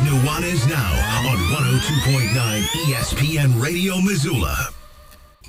[0.00, 4.68] Is Nuanez Now on 102.9 ESPN Radio Missoula.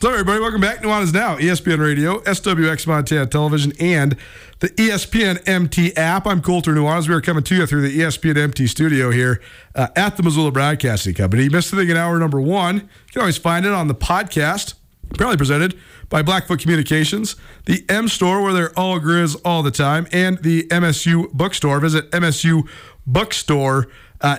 [0.01, 0.79] So, everybody, welcome back.
[0.79, 4.17] Nuanez Now, ESPN Radio, SWX Montana Television, and
[4.59, 6.25] the ESPN MT app.
[6.25, 7.07] I'm Colter Nuanez.
[7.07, 9.41] We are coming to you through the ESPN MT studio here
[9.75, 11.43] uh, at the Missoula Broadcasting Company.
[11.43, 12.75] You missed the thing in hour number one.
[12.75, 14.73] You can always find it on the podcast,
[15.17, 15.77] proudly presented
[16.09, 20.63] by Blackfoot Communications, the M Store, where they're all grizz all the time, and the
[20.63, 21.79] MSU Bookstore.
[21.79, 22.67] Visit MSU
[23.09, 23.89] bookstore.org.
[24.21, 24.37] Uh,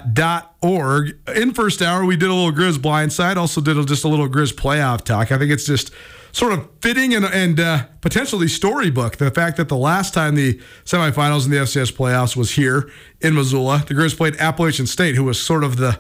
[1.35, 4.29] In first hour, we did a little Grizz blindside, also did a, just a little
[4.29, 5.33] Grizz playoff talk.
[5.33, 5.91] I think it's just
[6.31, 9.17] sort of fitting and, and uh, potentially storybook.
[9.17, 12.91] The fact that the last time the semifinals in the FCS playoffs was here
[13.21, 15.99] in Missoula, the Grizz played Appalachian State, who was sort of the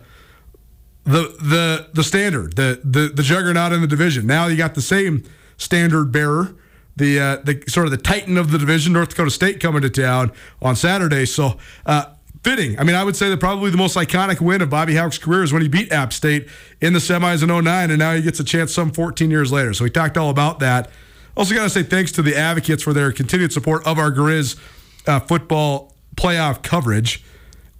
[1.04, 4.24] the the the standard, the the the juggernaut in the division.
[4.26, 5.24] Now you got the same
[5.56, 6.54] standard bearer
[6.96, 9.90] the uh, the sort of the titan of the division, North Dakota State, coming to
[9.90, 11.24] town on Saturday.
[11.24, 12.11] So uh,
[12.42, 12.78] fitting.
[12.78, 15.42] I mean, I would say that probably the most iconic win of Bobby Hauck's career
[15.42, 16.48] is when he beat App State
[16.80, 19.72] in the semis in 09, and now he gets a chance some 14 years later.
[19.74, 20.90] So we talked all about that.
[21.36, 24.58] Also, got to say thanks to the advocates for their continued support of our Grizz
[25.06, 27.24] uh, football playoff coverage.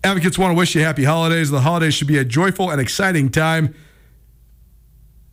[0.05, 1.51] Advocates want to wish you happy holidays.
[1.51, 3.75] The holidays should be a joyful and exciting time.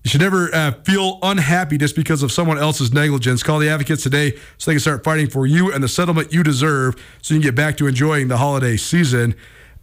[0.03, 3.43] You should never uh, feel unhappy just because of someone else's negligence.
[3.43, 6.41] Call the advocates today so they can start fighting for you and the settlement you
[6.41, 9.35] deserve so you can get back to enjoying the holiday season.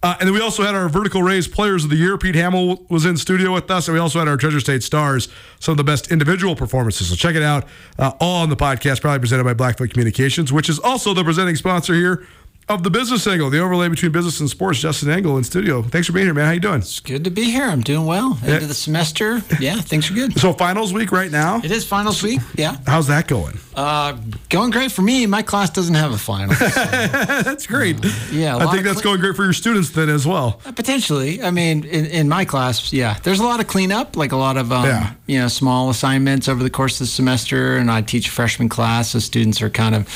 [0.03, 2.17] Uh, and then we also had our vertical raise players of the year.
[2.17, 5.28] Pete Hamill was in studio with us, and we also had our Treasure State stars,
[5.59, 7.09] some of the best individual performances.
[7.09, 7.64] So check it out
[7.98, 11.56] uh, all on the podcast, probably presented by Blackfoot Communications, which is also the presenting
[11.56, 12.26] sponsor here
[12.69, 14.81] of the business angle, the overlay between business and sports.
[14.81, 15.82] Justin Angle in studio.
[15.82, 16.47] Thanks for being here, man.
[16.47, 16.78] How you doing?
[16.78, 17.65] It's good to be here.
[17.65, 18.38] I'm doing well.
[18.44, 19.41] End of the semester.
[19.60, 20.38] Yeah, things are good.
[20.38, 21.60] So finals week right now.
[21.62, 22.41] It is finals week.
[22.56, 22.76] Yeah.
[22.87, 23.59] How's that going?
[23.75, 24.16] Uh,
[24.49, 25.26] going great for me.
[25.26, 26.55] My class doesn't have a final.
[26.55, 28.05] So, that's great.
[28.05, 30.60] Uh, yeah, I think that's going great for your students then as well.
[30.65, 31.43] Uh, potentially.
[31.43, 34.56] I mean, in, in, my class, yeah, there's a lot of cleanup, like a lot
[34.56, 35.12] of um, yeah.
[35.26, 37.76] you know small assignments over the course of the semester.
[37.76, 40.06] And I teach a freshman class, so students are kind of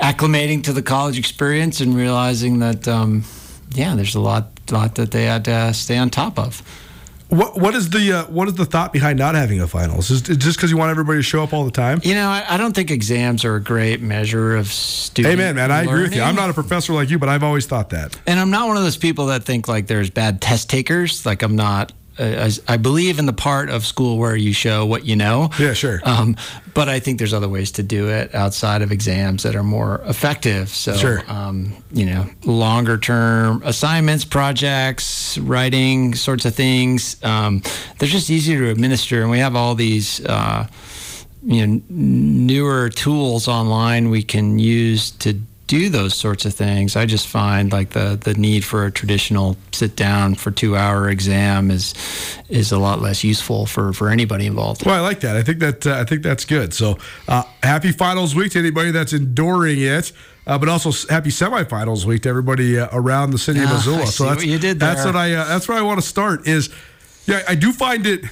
[0.00, 3.24] acclimating to the college experience and realizing that um,
[3.74, 6.62] yeah, there's a lot lot that they had to stay on top of.
[7.28, 10.10] What what is the uh, what is the thought behind not having a finals?
[10.10, 12.00] Is it just because you want everybody to show up all the time?
[12.02, 15.34] You know, I, I, don't think exams are a great measure of student.
[15.34, 15.70] Amen, man.
[15.70, 16.22] I agree with you.
[16.22, 18.20] I'm not a professor like you, but I've always thought that.
[18.26, 21.24] And I'm not one of those people that think like there's bad test takers.
[21.24, 21.92] Like I'm not
[22.68, 25.50] I believe in the part of school where you show what you know.
[25.58, 26.00] Yeah, sure.
[26.04, 26.36] Um,
[26.74, 30.02] but I think there's other ways to do it outside of exams that are more
[30.04, 30.68] effective.
[30.68, 31.22] So, sure.
[31.28, 37.22] um, you know, longer term assignments, projects, writing sorts of things.
[37.24, 37.62] Um,
[37.98, 40.24] they're just easier to administer, and we have all these.
[40.24, 40.66] Uh,
[41.42, 46.96] you know, newer tools online we can use to do those sorts of things.
[46.96, 51.08] I just find like the the need for a traditional sit down for two hour
[51.08, 51.94] exam is
[52.48, 54.84] is a lot less useful for for anybody involved.
[54.84, 55.36] Well, I like that.
[55.36, 56.74] I think that uh, I think that's good.
[56.74, 56.98] So
[57.28, 60.10] uh, happy finals week to anybody that's enduring it.
[60.44, 64.06] Uh, but also happy semifinals week to everybody uh, around the city of ah, Missoula.
[64.08, 64.94] so that's what you did there.
[64.94, 65.34] That's what I.
[65.34, 66.48] Uh, that's where I want to start.
[66.48, 66.70] Is
[67.26, 68.24] yeah, I do find it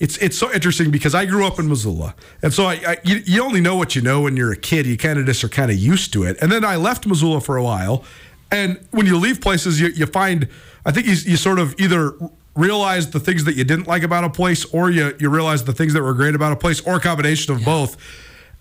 [0.00, 3.16] it's it's so interesting because I grew up in Missoula, and so I, I you,
[3.26, 4.86] you, only know what you know when you're a kid.
[4.86, 6.38] You kind of just are kind of used to it.
[6.40, 8.02] And then I left Missoula for a while,
[8.50, 10.48] and when you leave places, you, you find
[10.86, 12.14] I think you, you sort of either
[12.56, 15.74] realize the things that you didn't like about a place, or you you realize the
[15.74, 17.66] things that were great about a place, or a combination of yeah.
[17.66, 17.98] both.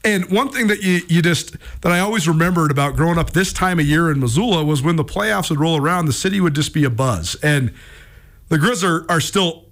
[0.03, 3.53] And one thing that you, you just that I always remembered about growing up this
[3.53, 6.53] time of year in Missoula was when the playoffs would roll around, the city would
[6.53, 7.35] just be a buzz.
[7.41, 7.73] And
[8.49, 9.68] the Grizz are, are still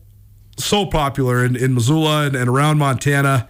[0.58, 3.48] so popular in, in Missoula and, and around Montana.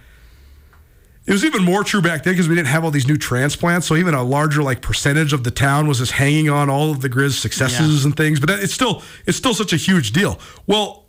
[1.25, 3.86] It was even more true back then because we didn't have all these new transplants.
[3.88, 7.01] So even a larger like percentage of the town was just hanging on all of
[7.01, 8.07] the Grizz successes yeah.
[8.07, 8.39] and things.
[8.39, 10.39] But that, it's still it's still such a huge deal.
[10.68, 11.04] Well,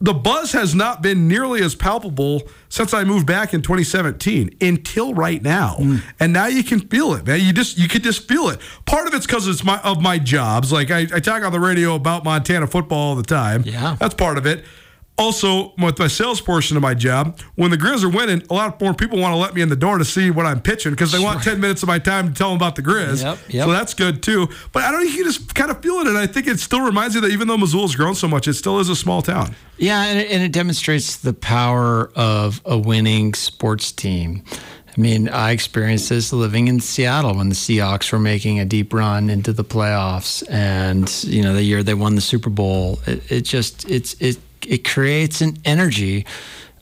[0.00, 5.12] the buzz has not been nearly as palpable since I moved back in 2017 until
[5.12, 5.74] right now.
[5.80, 6.02] Mm.
[6.20, 7.40] And now you can feel it, man.
[7.40, 8.60] You just you can just feel it.
[8.86, 10.70] Part of it's because it's my of my jobs.
[10.70, 13.64] Like I, I talk on the radio about Montana football all the time.
[13.66, 14.64] Yeah, that's part of it
[15.18, 18.80] also with my sales portion of my job, when the Grizz are winning, a lot
[18.80, 21.12] more people want to let me in the door to see what I'm pitching because
[21.12, 23.22] they want 10 minutes of my time to tell them about the Grizz.
[23.22, 23.64] Yep, yep.
[23.66, 24.48] So that's good too.
[24.72, 26.06] But I don't know, you just kind of feel it.
[26.06, 28.54] And I think it still reminds you that even though Missoula's grown so much, it
[28.54, 29.54] still is a small town.
[29.76, 34.44] Yeah, and it, and it demonstrates the power of a winning sports team.
[34.96, 38.92] I mean, I experienced this living in Seattle when the Seahawks were making a deep
[38.92, 42.98] run into the playoffs, and you know the year they won the Super Bowl.
[43.06, 44.38] It, it just it's it
[44.68, 46.24] it creates an energy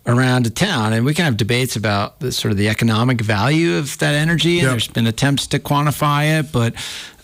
[0.06, 3.76] around a town, and we can have debates about the sort of the economic value
[3.76, 4.58] of that energy.
[4.58, 4.70] And Yep.
[4.72, 6.74] there's been attempts to quantify it, but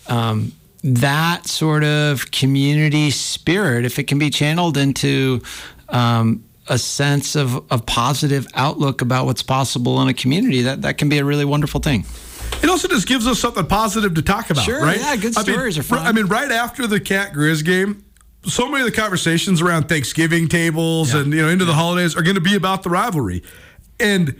[0.09, 5.41] um, that sort of community spirit, if it can be channeled into
[5.91, 10.99] um, a sense of, of positive outlook about what's possible in a community, that, that
[10.99, 12.05] can be a really wonderful thing.
[12.64, 14.99] It also just gives us something positive to talk about, Sure, right?
[14.99, 16.00] yeah, good I mean, stories are fun.
[16.06, 18.05] I mean, right after the Cat Grizz game,
[18.44, 22.23] so many of the conversations around Thanksgiving tables and you know into the holidays are
[22.23, 23.43] going to be about the rivalry.
[24.00, 24.39] And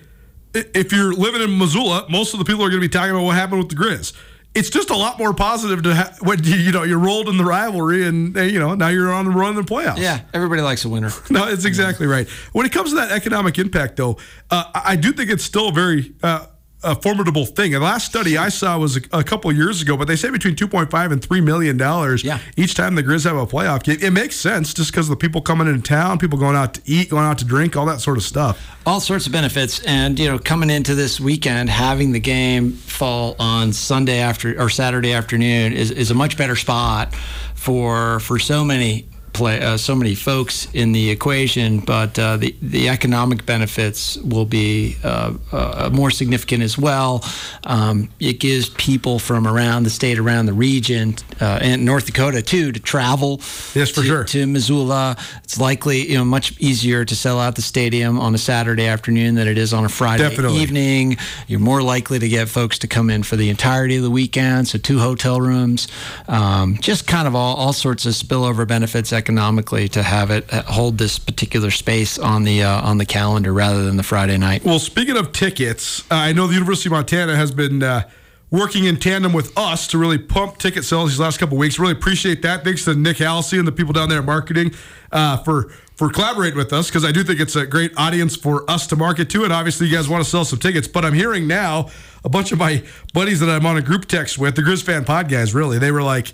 [0.55, 3.25] if you're living in Missoula, most of the people are going to be talking about
[3.25, 4.13] what happened with the Grizz.
[4.55, 7.39] It's just a lot more positive to ha- when you, you know you're rolled in
[7.39, 9.97] the rivalry and you know now you're on the run in the playoffs.
[9.99, 11.11] Yeah, everybody likes a winner.
[11.31, 12.29] No, it's exactly right.
[12.53, 14.19] When it comes to that economic impact, though,
[14.51, 16.47] uh, I I do think it's still very uh,
[16.85, 17.75] a formidable thing.
[17.75, 20.17] And the last study I saw was a, a couple of years ago, but they
[20.17, 22.39] say between 2.5 and 3 million dollars Yeah.
[22.57, 23.99] each time the Grizz have a playoff game.
[24.01, 26.83] It makes sense just because of the people coming into town, people going out to
[26.85, 28.59] eat, going out to drink, all that sort of stuff.
[28.85, 33.37] all sorts of benefits and you know coming into this weekend having the game fall
[33.39, 37.15] on sunday after or saturday afternoon is, is a much better spot
[37.55, 42.55] for for so many play uh, so many folks in the equation but uh, the
[42.63, 47.25] the economic benefits will be uh, uh, more significant as well
[47.65, 52.43] um, it gives people from around the state around the region uh, and North Dakota
[52.43, 53.41] too to travel
[53.75, 54.25] Yes, for to- sure.
[54.25, 55.17] to Missoula.
[55.45, 59.35] It's likely, you know, much easier to sell out the stadium on a Saturday afternoon
[59.35, 60.59] than it is on a Friday Definitely.
[60.59, 61.17] evening.
[61.49, 64.69] You're more likely to get folks to come in for the entirety of the weekend.
[64.69, 65.89] So two hotel rooms,
[66.29, 70.63] um, just kind of all, all sorts of spillover benefits economically to have it uh,
[70.63, 74.65] hold this particular space on the uh, on the calendar rather than the Friday night.
[74.65, 78.09] Well, speaking of tickets, uh, I know the University of Montana has been uh,
[78.51, 81.79] working in tandem with us to really pump ticket sales these last couple weeks.
[81.79, 82.65] Really appreciate that.
[82.65, 84.75] Thanks to Nick Halsey and the people down there at marketing
[85.13, 88.69] uh, for for collaborating with us because I do think it's a great audience for
[88.69, 89.45] us to market to.
[89.45, 90.89] And obviously, you guys want to sell some tickets.
[90.89, 91.91] But I'm hearing now
[92.25, 92.83] a bunch of my
[93.15, 95.93] buddies that I'm on a group text with, the Grizz fan pod guys, really, they
[95.93, 96.33] were like.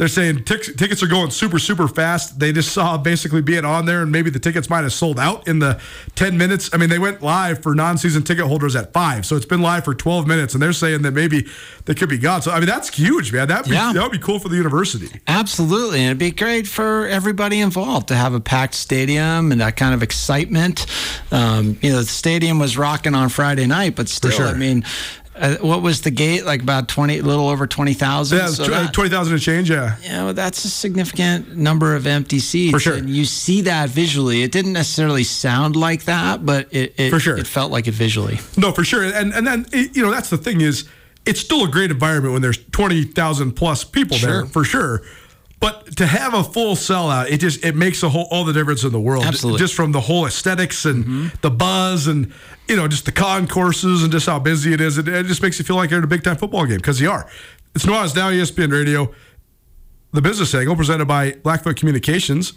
[0.00, 2.38] They're saying tic- tickets are going super, super fast.
[2.38, 5.46] They just saw basically being on there, and maybe the tickets might have sold out
[5.46, 5.78] in the
[6.14, 6.70] 10 minutes.
[6.72, 9.26] I mean, they went live for non season ticket holders at five.
[9.26, 11.46] So it's been live for 12 minutes, and they're saying that maybe
[11.84, 12.40] they could be gone.
[12.40, 13.48] So, I mean, that's huge, man.
[13.48, 13.92] That'd be, Yeah.
[13.92, 15.20] that would be cool for the university.
[15.26, 15.98] Absolutely.
[15.98, 19.92] And it'd be great for everybody involved to have a packed stadium and that kind
[19.92, 20.86] of excitement.
[21.30, 24.46] Um, you know, the stadium was rocking on Friday night, but still, sure.
[24.46, 24.82] I mean,
[25.40, 26.44] uh, what was the gate?
[26.44, 28.38] Like about 20, a little over 20,000?
[28.38, 29.96] Yeah, So that- 20,000 to change, yeah.
[30.02, 32.72] you know, that's a significant number of empty seats.
[32.72, 32.94] For sure.
[32.96, 34.42] And you see that visually.
[34.42, 37.36] It didn't necessarily sound like that, but it, it, For sure.
[37.38, 38.38] it felt like it visually.
[38.56, 39.02] No, for sure.
[39.04, 40.88] And and then it- you know that's the thing is
[41.26, 45.02] it's still a great environment when there's twenty thousand plus people there for sure.
[45.60, 48.82] But to have a full sellout, it just it makes a whole all the difference
[48.82, 49.24] in the world.
[49.24, 49.58] Absolutely.
[49.58, 49.64] Mm-hmm.
[49.64, 52.32] Just from the whole aesthetics and the buzz and
[52.66, 54.96] you know just the concourses and just how busy it is.
[54.96, 56.98] It, it just makes you feel like you're at a big time football game because
[56.98, 57.30] you are.
[57.74, 59.12] It's Nuanez Now ESPN Radio,
[60.12, 62.54] the business angle presented by Blackfoot Communications.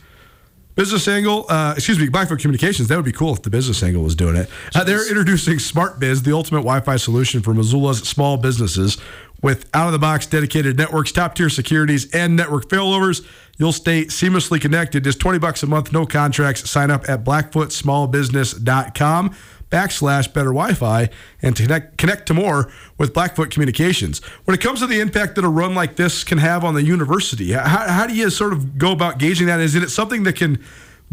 [0.76, 2.88] Business Angle, uh, excuse me, Blackfoot Communications.
[2.88, 4.50] That would be cool if the Business Angle was doing it.
[4.74, 8.98] Uh, they're introducing Smart Biz, the ultimate Wi-Fi solution for Missoula's small businesses,
[9.44, 13.24] with out-of-the-box dedicated networks, top-tier securities, and network failovers.
[13.58, 15.04] You'll stay seamlessly connected.
[15.04, 16.68] Just twenty bucks a month, no contracts.
[16.68, 19.36] Sign up at blackfootsmallbusiness.com
[19.70, 21.10] backslash better Wi-Fi
[21.42, 24.24] and connect, connect to more with Blackfoot Communications.
[24.46, 26.84] When it comes to the impact that a run like this can have on the
[26.84, 29.60] university, how, how do you sort of go about gauging that?
[29.60, 30.64] Is it something that can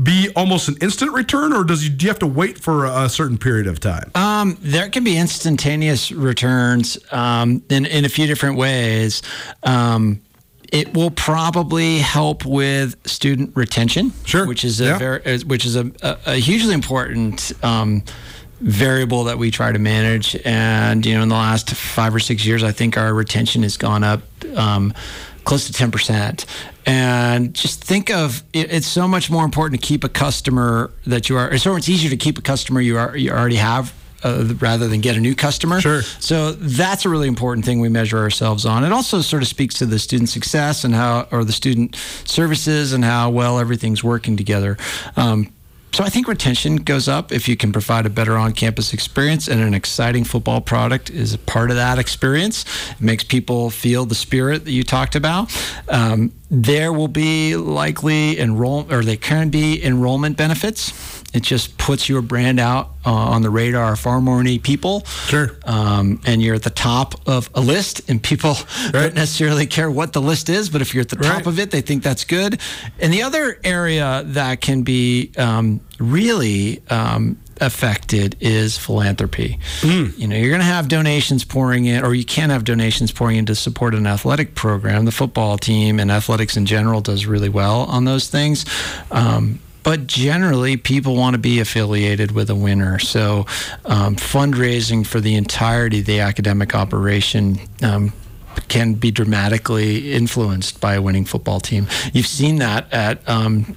[0.03, 3.09] be almost an instant return, or does you, do you have to wait for a,
[3.09, 4.11] certain period of time?
[4.15, 9.23] Um, there can be instantaneous returns um, in, in a few different ways.
[9.63, 10.21] Um,
[10.73, 14.47] it will probably help with student retention, Sure.
[14.47, 14.99] which is a Yeah.
[14.99, 18.03] very, which is a, a, a hugely important um,
[18.61, 20.37] variable that we try to manage.
[20.45, 23.77] And you know, in the last five or six years, I think our retention has
[23.77, 24.23] gone up.
[24.55, 24.95] Um,
[25.50, 26.45] close to 10%
[26.87, 31.28] and just think of it, it's so much more important to keep a customer that
[31.28, 33.92] you are it's so much easier to keep a customer you are you already have
[34.23, 35.80] uh, rather than get a new customer.
[35.80, 36.02] Sure.
[36.02, 38.85] so that's a really important thing we measure ourselves on.
[38.85, 42.92] It also sort of speaks to the student success and how or the student services
[42.92, 44.76] and how well everything's working together.
[45.16, 45.52] Um,
[45.93, 49.61] so I think retention goes up if you can provide a better on-campus experience, and
[49.61, 52.65] an exciting football product is a part of that experience.
[52.93, 55.55] It makes people feel the spirit that you talked about.
[55.89, 61.20] Um, there will be likely enroll, or there can be enrollment benefits.
[61.33, 65.05] It just puts your brand out uh, on the radar of far more many people.
[65.27, 65.53] Sure.
[65.65, 68.93] Um, and you're at the top of a list, and people Right.
[68.93, 71.47] don't necessarily care what the list is, but if you're at the top Right.
[71.47, 72.59] of it, they think that's good.
[72.99, 79.59] And the other area that can be um, really um, affected is philanthropy.
[79.83, 83.37] You know, you're going to have donations pouring in, or you can have donations pouring
[83.37, 85.05] in to support an athletic program.
[85.05, 88.65] The football team and athletics in general does really well on those things.
[89.11, 92.99] Um, but generally, people want to be affiliated with a winner.
[92.99, 93.47] So,
[93.85, 98.13] um, fundraising for the entirety of the academic operation um,
[98.69, 101.87] can be dramatically influenced by a winning football team.
[102.13, 103.77] You've seen that at um,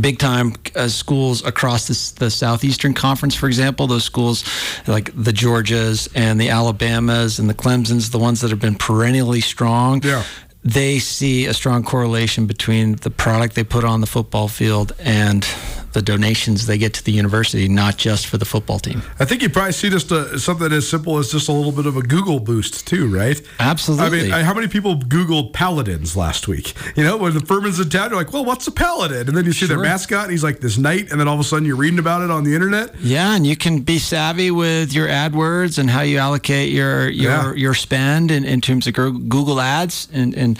[0.00, 4.44] big time uh, schools across the southeastern conference for example those schools
[4.86, 9.40] like the georgias and the alabamas and the clemsons the ones that have been perennially
[9.40, 10.24] strong Yeah.
[10.72, 15.46] They see a strong correlation between the product they put on the football field and
[15.92, 19.42] the donations they get to the university not just for the football team I think
[19.42, 22.02] you probably see just a, something as simple as just a little bit of a
[22.02, 23.40] Google boost too, right?
[23.58, 24.06] Absolutely.
[24.06, 26.74] I mean, I, how many people Googled paladins last week?
[26.96, 29.44] You know, when the Furman's in town, you're like, "Well, what's a paladin?" And then
[29.44, 31.64] you see their mascot, and he's like this knight, and then all of a sudden
[31.64, 32.94] you're reading about it on the internet.
[33.00, 37.30] Yeah, and you can be savvy with your AdWords and how you allocate your your
[37.32, 37.52] Yeah.
[37.54, 40.58] your spend in, in terms of Google Ads and and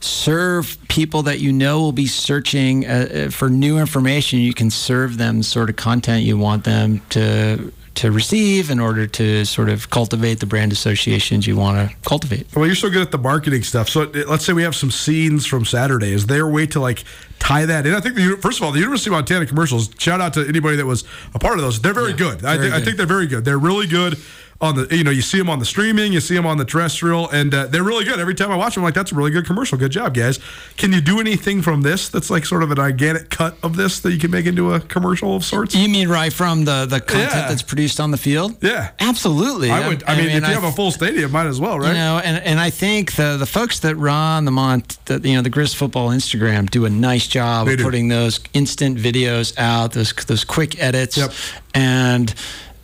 [0.00, 4.38] serve people that you know will be searching uh, uh, for new information.
[4.40, 8.80] You can serve them the sort of content you want them to to receive in
[8.80, 12.46] order to sort of cultivate the brand associations you want to cultivate.
[12.56, 13.90] Well, you're so good at the marketing stuff.
[13.90, 16.10] So uh, let's say we have some scenes from Saturday.
[16.14, 17.04] Is there a way to like
[17.38, 17.92] tie that in?
[17.94, 19.90] I think the first of all, the University of Montana commercials.
[19.98, 21.04] Shout out to anybody that was
[21.34, 21.82] a part of those.
[21.82, 22.44] They're very Yeah, good.
[22.46, 23.44] I, very thi- I think they're very good.
[23.44, 24.16] They're really good
[24.62, 24.96] on the.
[24.96, 27.52] You know, you see them on the streaming, you see them on the terrestrial, and
[27.52, 28.18] uh, they're really good.
[28.20, 29.76] Every time I watch them, I'm like, that's a really good commercial.
[29.76, 30.38] Good job, guys.
[30.76, 33.98] Can you do anything from this that's like sort of an organic cut of this
[34.00, 35.74] that you can make into a commercial of sorts?
[35.74, 37.48] You mean right from the the content Yeah.
[37.48, 38.56] that's produced on the field?
[38.62, 38.90] Yeah.
[39.00, 39.70] absolutely.
[39.70, 40.04] I would.
[40.06, 41.88] I mean, if you I have a full stadium, might as well, right?
[41.88, 45.34] You know, and, and I think the the folks that run the Mont, the, you
[45.34, 47.84] know, the Grizz football Instagram do a nice job They of do.
[47.84, 51.32] putting those instant videos out, those those quick edits, Yep.
[51.74, 52.34] and.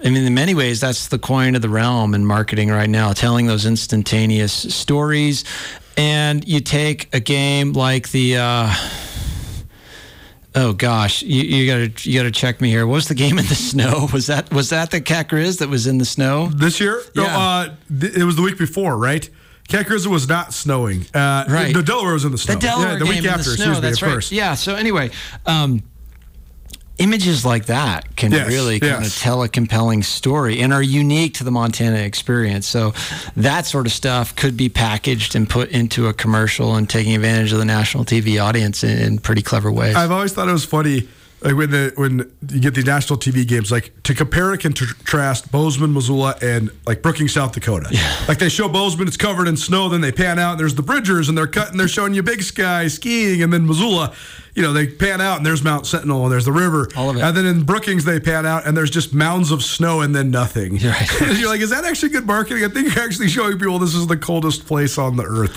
[0.05, 3.13] I mean, in many ways, that's the coin of the realm in marketing right now,
[3.13, 5.45] telling those instantaneous stories.
[5.97, 8.75] And you take a game like the, uh,
[10.55, 12.87] oh gosh, you, you gotta you gotta check me here.
[12.87, 14.09] What was the game in the snow?
[14.13, 16.47] Was that was that the Cat Grizz that was in the snow?
[16.49, 17.03] This year?
[17.17, 19.29] No, uh, th- it was the week before, right?
[19.69, 21.03] Cat was not snowing.
[21.13, 21.75] Uh, Right.
[21.75, 22.55] The Delaware was in the snow.
[22.55, 23.75] The Delaware yeah, the game week in after, the excuse snow.
[23.75, 24.13] me, that's of right.
[24.13, 24.33] course.
[24.33, 24.55] Yeah.
[24.55, 25.11] So anyway,
[25.45, 25.83] um,
[26.99, 31.35] images like that can Yes, really kind of tell a compelling story and are unique
[31.35, 32.67] to the Montana experience.
[32.67, 32.93] So
[33.37, 37.53] that sort of stuff could be packaged and put into a commercial and taking advantage
[37.53, 39.95] of the national TV audience in, in pretty clever ways.
[39.97, 41.09] I've always thought it was funny.
[41.41, 45.53] Like when the when you get the national TV games, like to compare and contrast
[45.53, 47.89] Bozeman, Missoula, and like Brookings, South Dakota.
[47.93, 48.25] Yeah.
[48.27, 49.89] Like they show Bozeman, it's covered in snow.
[49.89, 51.79] Then they pan out, and there's the Bridgers, and they're cutting.
[51.79, 54.13] They're showing you Big Sky skiing, and then Missoula,
[54.59, 56.89] you know, they pan out, and there's Mount Sentinel, and there's the river.
[56.97, 57.23] All of it.
[57.23, 60.33] And then in Brookings, they pan out, and there's just mounds of snow, and then
[60.33, 60.77] nothing.
[60.77, 61.21] You're right.
[61.39, 62.65] You're like, is that actually good marketing?
[62.65, 65.57] I think you're actually showing people this is the coldest place on the earth.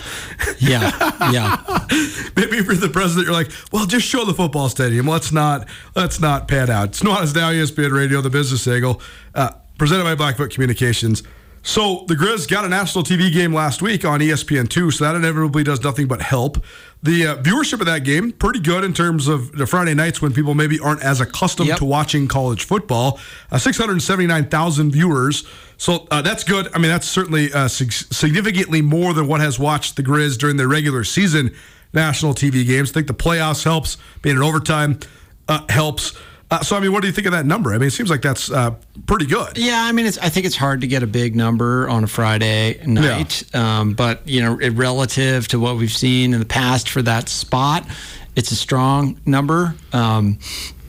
[0.60, 0.92] yeah.
[1.32, 1.58] Yeah.
[2.36, 5.08] Maybe if you're the president, you're like, well, just show the football stadium.
[5.08, 6.90] Let's not let's not pan out.
[6.90, 9.02] It's Nuanez Now ESPN Radio, the business angle,
[9.34, 11.24] uh, presented by Blackfoot Communications.
[11.64, 15.06] So the Grizz got a national TV game last week on E ESPN two, so
[15.06, 16.64] that inevitably does nothing but help.
[17.04, 20.34] The uh, viewership of that game pretty good in terms of the Friday nights when
[20.34, 21.80] people maybe aren't as accustomed Yep.
[21.80, 23.20] to watching college football.
[23.52, 25.44] Uh, Six hundred seventy nine thousand viewers.
[25.78, 26.68] So uh, that's good.
[26.76, 30.58] I mean, that's certainly uh, sig- significantly more than what has watched the Grizz during
[30.58, 31.56] their regular season
[31.92, 32.92] national TV games.
[32.92, 33.98] I think the playoffs helps.
[34.22, 35.00] Being in overtime
[35.48, 36.16] uh, helps.
[36.52, 37.74] Uh, so, I mean, what do you think of that number?
[37.74, 38.76] I mean, it seems like that's uh,
[39.08, 39.58] pretty good.
[39.58, 40.18] Yeah, I mean, it's.
[40.18, 44.28] I think it's hard to get a big number on a Friday night, um, but
[44.28, 47.88] you know, it, relative to what we've seen in the past for that spot,
[48.36, 49.76] it's a strong number.
[49.94, 50.40] Um,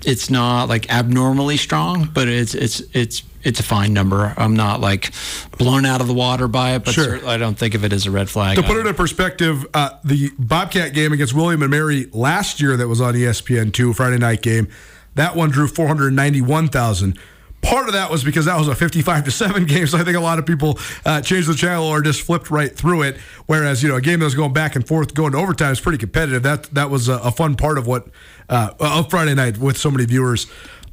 [0.04, 4.34] it's not like abnormally strong, but it's it's it's it's a fine number.
[4.36, 5.12] I'm not like
[5.58, 7.04] blown out of the water by it, but Sure.
[7.04, 8.56] certainly I don't think of it as a red flag.
[8.56, 12.76] To put it in perspective, uh, the Bobcat game against William and Mary last year
[12.76, 14.68] that was on ESPN two Friday night game,
[15.14, 17.18] that one drew four hundred ninety one thousand.
[17.60, 20.16] Part of that was because that was a fifty-five to seven game, so I think
[20.16, 23.16] a lot of people uh, changed the channel or just flipped right through it.
[23.46, 25.80] Whereas you know a game that was going back and forth, going to overtime is
[25.80, 26.42] pretty competitive.
[26.42, 28.08] That that was a, a fun part of what
[28.48, 30.46] uh, of Friday night with so many viewers.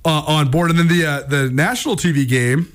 [0.05, 0.69] uh, on board.
[0.69, 2.71] And then the uh, the national TV game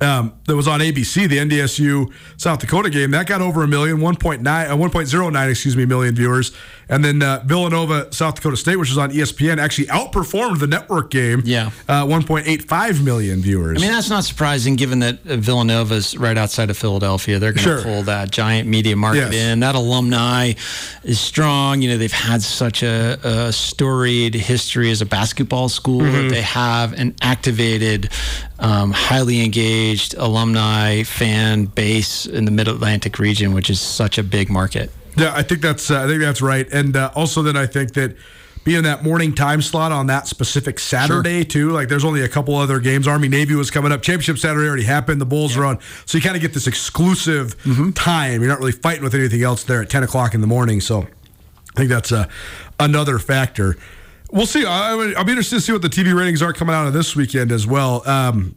[0.00, 3.98] um, that was on ABC, the NDSU South Dakota game, that got over a million,
[3.98, 6.52] 1.9, uh, 1.09, excuse me, million viewers.
[6.92, 11.10] And then uh, Villanova South Dakota State, which was on ESPN, actually outperformed the network
[11.10, 11.42] game.
[11.44, 11.70] Yeah.
[11.88, 13.78] Uh, 1.85 million viewers.
[13.78, 17.38] I mean, that's not surprising given that uh, Villanova's right outside of Philadelphia.
[17.38, 17.82] They're going to Sure.
[17.82, 19.52] pull that giant media market Yes.
[19.52, 19.60] in.
[19.60, 20.52] That alumni
[21.02, 21.80] is strong.
[21.82, 26.00] You know, they've had such a, a storied history as a basketball school.
[26.02, 26.28] Mm-hmm.
[26.28, 28.10] They have an activated,
[28.58, 34.22] um, highly engaged alumni fan base in the Mid Atlantic region, which is such a
[34.22, 34.90] big market.
[35.16, 37.92] Yeah, I think that's uh, I think that's right, and uh, also then I think
[37.94, 38.16] that
[38.64, 41.70] being that morning time slot on that specific Saturday too.
[41.70, 43.08] Like, there's only a couple other games.
[43.08, 44.02] Army Navy was coming up.
[44.02, 45.20] Championship Saturday already happened.
[45.20, 47.56] The Bulls are on, so you kind of get this exclusive
[47.94, 48.40] time.
[48.40, 50.80] You're not really fighting with anything else there at 10 o'clock in the morning.
[50.80, 52.28] So I think that's uh,
[52.78, 53.76] another factor.
[54.30, 54.64] We'll see.
[54.64, 56.92] I, I I'll be interested to see what the TV ratings are coming out of
[56.92, 58.08] this weekend as well.
[58.08, 58.54] Um,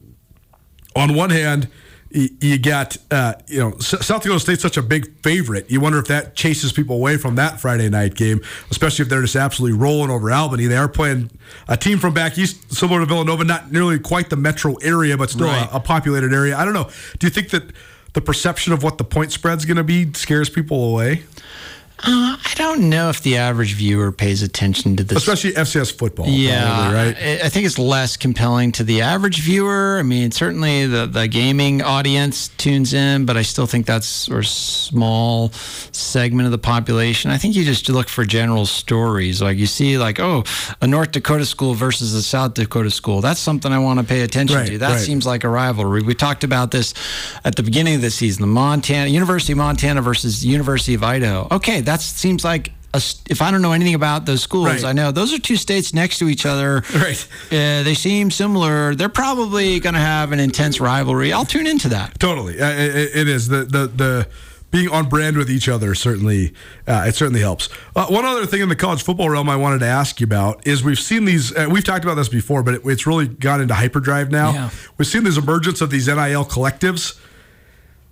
[0.96, 1.68] on one hand,
[2.12, 5.70] you got uh, you know South Dakota State's such a big favorite.
[5.70, 9.22] You wonder if that chases people away from that Friday night game, especially if they're
[9.22, 10.68] just absolutely rolling over Albany.
[10.68, 11.32] They are playing
[11.68, 15.30] a team from back east, similar to Villanova, not nearly quite the metro area, but
[15.30, 15.68] still Right.
[15.72, 16.58] a, a populated area.
[16.58, 16.90] I don't know.
[17.20, 17.64] Do you think that
[18.14, 21.24] the perception of what the point spread's going to be scares people away,
[22.08, 25.18] Uh, I don't know if the average viewer pays attention to this.
[25.18, 26.28] especially FCS football?
[26.28, 27.18] Yeah, probably, right.
[27.18, 29.98] I, I think it's less compelling to the average viewer.
[30.00, 34.44] I mean, certainly the, the gaming audience tunes in, but I still think that's a
[34.44, 35.50] small
[35.92, 37.32] segment of the population.
[37.32, 39.42] I think you just look for general stories.
[39.42, 40.44] Like you see, like, oh,
[40.82, 43.22] a North Dakota school versus a South Dakota school.
[43.22, 44.78] That's something I want to pay attention Right, to.
[44.78, 45.00] That right.
[45.00, 46.02] seems like a rivalry.
[46.02, 46.94] We talked about this
[47.44, 48.42] at the beginning of the season.
[48.42, 51.48] The Montana University of Montana versus University of Idaho.
[51.52, 52.72] Okay, that seems like.
[52.94, 54.86] A, if I don't know anything about those schools, Right.
[54.86, 56.82] I know those are two states next to each other.
[56.96, 57.28] Right.
[57.52, 58.96] Uh, they seem similar.
[58.96, 61.34] They're probably going to have an intense rivalry.
[61.34, 62.18] I'll tune into that.
[62.22, 64.28] Totally, uh, it, it is the the the
[64.72, 66.54] being on brand with each other certainly
[66.88, 67.68] uh, it certainly helps.
[67.98, 70.66] Uh, one other thing in the college football realm I wanted to ask you about
[70.66, 71.54] is we've seen these.
[71.54, 74.54] Uh, we've talked about this before, but it, it's really gone into hyperdrive now.
[74.54, 74.70] Yeah.
[74.98, 77.20] We've seen this emergence of these NIL collectives.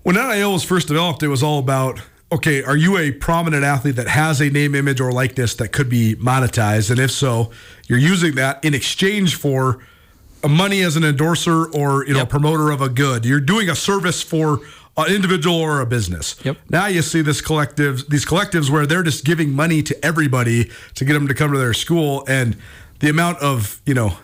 [0.01, 2.01] When NIL was first developed, it was all about
[2.33, 5.89] okay, are you a prominent athlete that has a name, image, or likeness that could
[5.89, 6.89] be monetized?
[6.89, 7.51] And if so,
[7.87, 9.79] you're using that in exchange for
[10.47, 12.29] money as an endorser or you know Yep.
[12.29, 13.23] promoter of a good.
[13.25, 14.59] You're doing a service for
[14.97, 16.35] an individual or a business.
[16.43, 16.57] Yep.
[16.69, 21.05] Now you see this collectives, these collectives where they're just giving money to everybody to
[21.05, 22.57] get them to come to their school, and
[22.99, 24.17] the amount of you know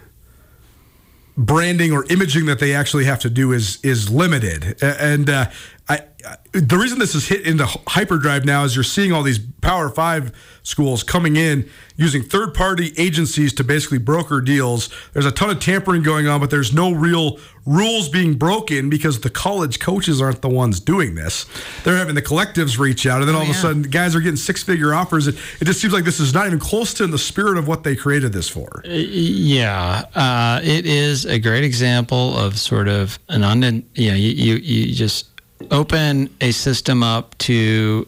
[1.37, 4.81] branding or imaging that they actually have to do is is limited.
[4.83, 5.49] And uh,
[5.89, 9.39] I, I, the reason this is hit into hyperdrive now is you're seeing all these
[9.39, 14.89] Power Five schools coming in using third party agencies to basically broker deals.
[15.13, 19.21] There's a ton of tampering going on, but there's no real rules being broken because
[19.21, 21.45] the college coaches aren't the ones doing this.
[21.83, 23.57] They're having the collectives reach out, and then all of a yeah.
[23.57, 25.27] sudden, guys are getting six figure offers.
[25.27, 27.67] It, it just seems like this is not even close to in the spirit of
[27.67, 28.83] what they created this for.
[28.85, 33.83] Yeah, uh, it is a great example of sort of an un.
[33.95, 35.29] You know, you, you you just
[35.71, 38.07] open a system up to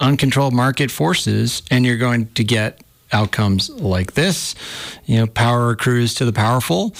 [0.00, 2.80] uncontrolled market forces, and you're going to get
[3.12, 4.54] outcomes like this.
[5.06, 6.94] You know, power accrues to the powerful.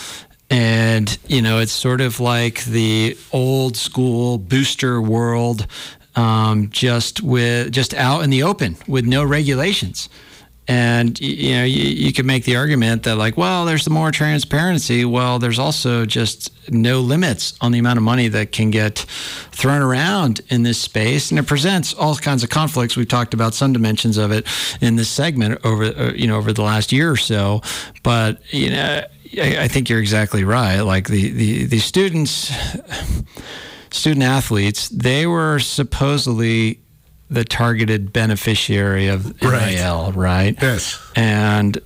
[0.51, 5.67] And, you know, it's sort of like the old school booster world,
[6.17, 10.09] um, just with just out in the open with no regulations.
[10.66, 15.05] And you know, you, you could make the argument that like, well, there's more transparency.
[15.05, 18.98] Well, there's also just no limits on the amount of money that can get
[19.50, 22.96] thrown around in this space, and it presents all kinds of conflicts.
[22.96, 24.46] We've talked about some dimensions of it
[24.81, 27.61] in this segment over, uh, you know, over the last year or so.
[28.03, 29.05] But you know,
[29.38, 30.81] I, I think you're exactly right.
[30.81, 32.53] Like the the the students
[33.90, 36.81] student athletes, they were supposedly
[37.31, 39.75] the targeted beneficiary of Right.
[39.75, 40.57] NIL, right?
[40.61, 41.01] Yes.
[41.17, 41.81] And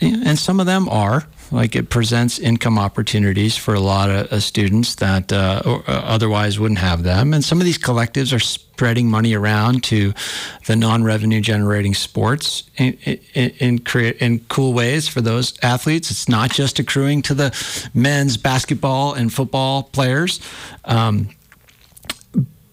[0.00, 4.40] and some of them are like it presents income opportunities for a lot of uh,
[4.40, 7.34] students that uh, or, uh, otherwise wouldn't have them.
[7.34, 10.12] And some of these collectives are spreading money around to
[10.66, 13.82] the non-revenue generating sports in in, in,
[14.18, 16.10] in cool ways for those athletes.
[16.10, 20.40] It's not just accruing to the men's basketball and football players.
[20.84, 21.28] Um,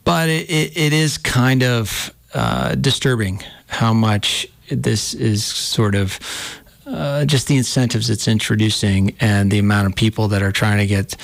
[0.10, 6.20] but it, it, it is kind of uh, disturbing how much this is sort of
[6.88, 10.88] uh, just the incentives it's introducing and the amount of people that are trying to
[10.88, 11.16] get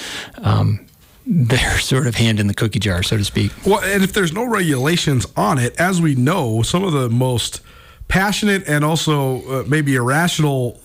[0.44, 0.86] um,
[1.26, 3.52] their sort of hand in the cookie jar, so to speak.
[3.66, 7.62] Well, and if there's no regulations on it, as we know, some of the most
[8.08, 10.80] passionate and also uh, maybe irrational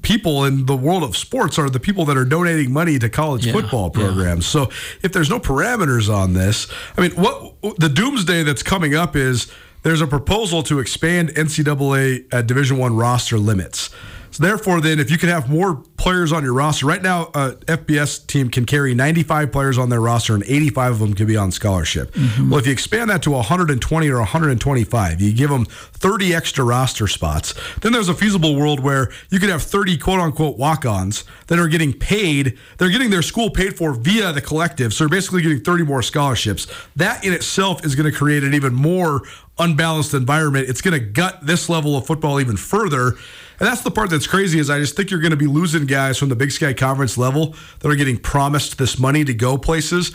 [0.00, 3.46] people in the world of sports are the people that are donating money to college
[3.46, 4.46] Yeah, football programs.
[4.46, 4.70] So
[5.02, 9.50] if there's no parameters on this, I mean, what the doomsday that's coming up is
[9.82, 13.90] there's a proposal to expand NCAA uh, Division One roster limits.
[14.32, 17.52] So therefore, then, if you can have more players on your roster, right now, uh,
[17.68, 21.26] a FBS team can carry 95 players on their roster, and 85 of them can
[21.26, 22.12] be on scholarship.
[22.12, 22.50] Mm-hmm.
[22.50, 27.06] Well, if you expand that to 120 or 125, you give them 30 extra roster
[27.06, 27.54] spots.
[27.80, 31.68] Then there's a feasible world where you could have 30 quote unquote walk-ons that are
[31.68, 32.58] getting paid.
[32.78, 36.02] They're getting their school paid for via the collective, so they're basically getting 30 more
[36.02, 36.66] scholarships.
[36.96, 39.22] That in itself is going to create an even more
[39.58, 40.68] unbalanced environment.
[40.68, 43.16] It's going to gut this level of football even further.
[43.62, 45.86] And that's the part that's crazy is I just think you're going to be losing
[45.86, 49.56] guys from the Big Sky Conference level that are getting promised this money to go
[49.56, 50.10] places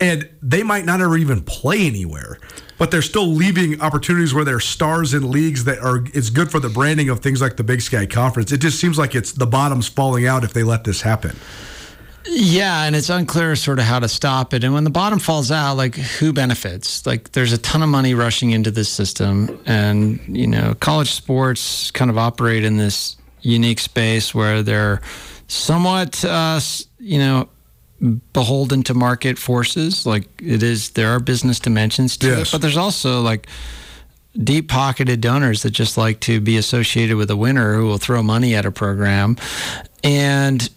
[0.00, 2.38] and they might not ever even play anywhere.
[2.76, 6.60] But they're still leaving opportunities where they're stars in leagues that are it's good for
[6.60, 8.52] the branding of things like the Big Sky Conference.
[8.52, 11.34] It just seems like it's the bottom's falling out if they let this happen.
[12.26, 14.64] Yeah, and it's unclear sort of how to stop it.
[14.64, 17.04] And when the bottom falls out, like who benefits?
[17.06, 21.90] Like there's a ton of money rushing into this system, and you know, college sports
[21.90, 25.02] kind of operate in this unique space where they're
[25.48, 26.58] somewhat, uh,
[26.98, 27.48] you know,
[28.32, 30.06] beholden to market forces.
[30.06, 32.48] Like it is, there are business dimensions to Yes.
[32.48, 33.46] it, but there's also like
[34.42, 38.22] deep pocketed donors that just like to be associated with a winner who will throw
[38.22, 39.36] money at a program.
[40.02, 40.68] And,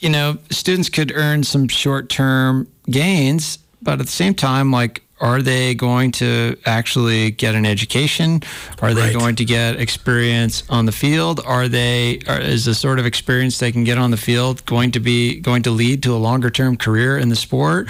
[0.00, 5.02] you know, students could earn some short term gains, but at the same time, like,
[5.20, 8.42] are they going to actually get an education?
[8.80, 9.12] Are they Right.
[9.18, 11.40] going to get experience on the field?
[11.44, 14.92] Are they are, is the sort of experience they can get on the field going
[14.92, 17.88] to be going to lead to a longer term career in the sport?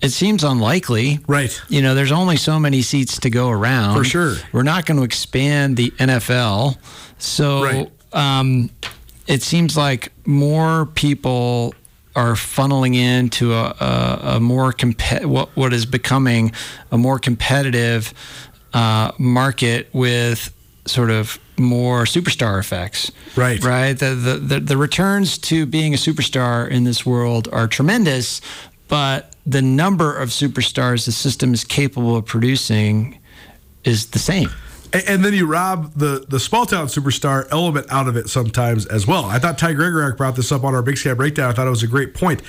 [0.00, 1.20] It seems unlikely.
[1.26, 1.60] Right.
[1.68, 3.98] You know, there's only so many seats to go around.
[3.98, 4.36] For sure.
[4.52, 6.78] We're not going to expand the NFL.
[7.18, 7.90] So Right.
[8.14, 8.70] um,
[9.28, 11.74] it seems like more people
[12.16, 16.50] are funneling into a, a, a more compe- what, what is becoming
[16.90, 18.12] a more competitive
[18.72, 20.52] uh, market with
[20.86, 23.12] sort of more superstar effects.
[23.36, 23.62] Right.
[23.62, 23.92] Right.
[23.92, 28.40] The, the, the, the returns to being a superstar in this world are tremendous,
[28.88, 33.18] but the number of superstars the system is capable of producing
[33.84, 34.50] is the same.
[34.92, 39.06] And then you rob the the small town superstar element out of it sometimes as
[39.06, 39.26] well.
[39.26, 41.50] I thought Ty Gregorak brought this up on our Big Sky breakdown.
[41.50, 42.42] I thought it was a great point.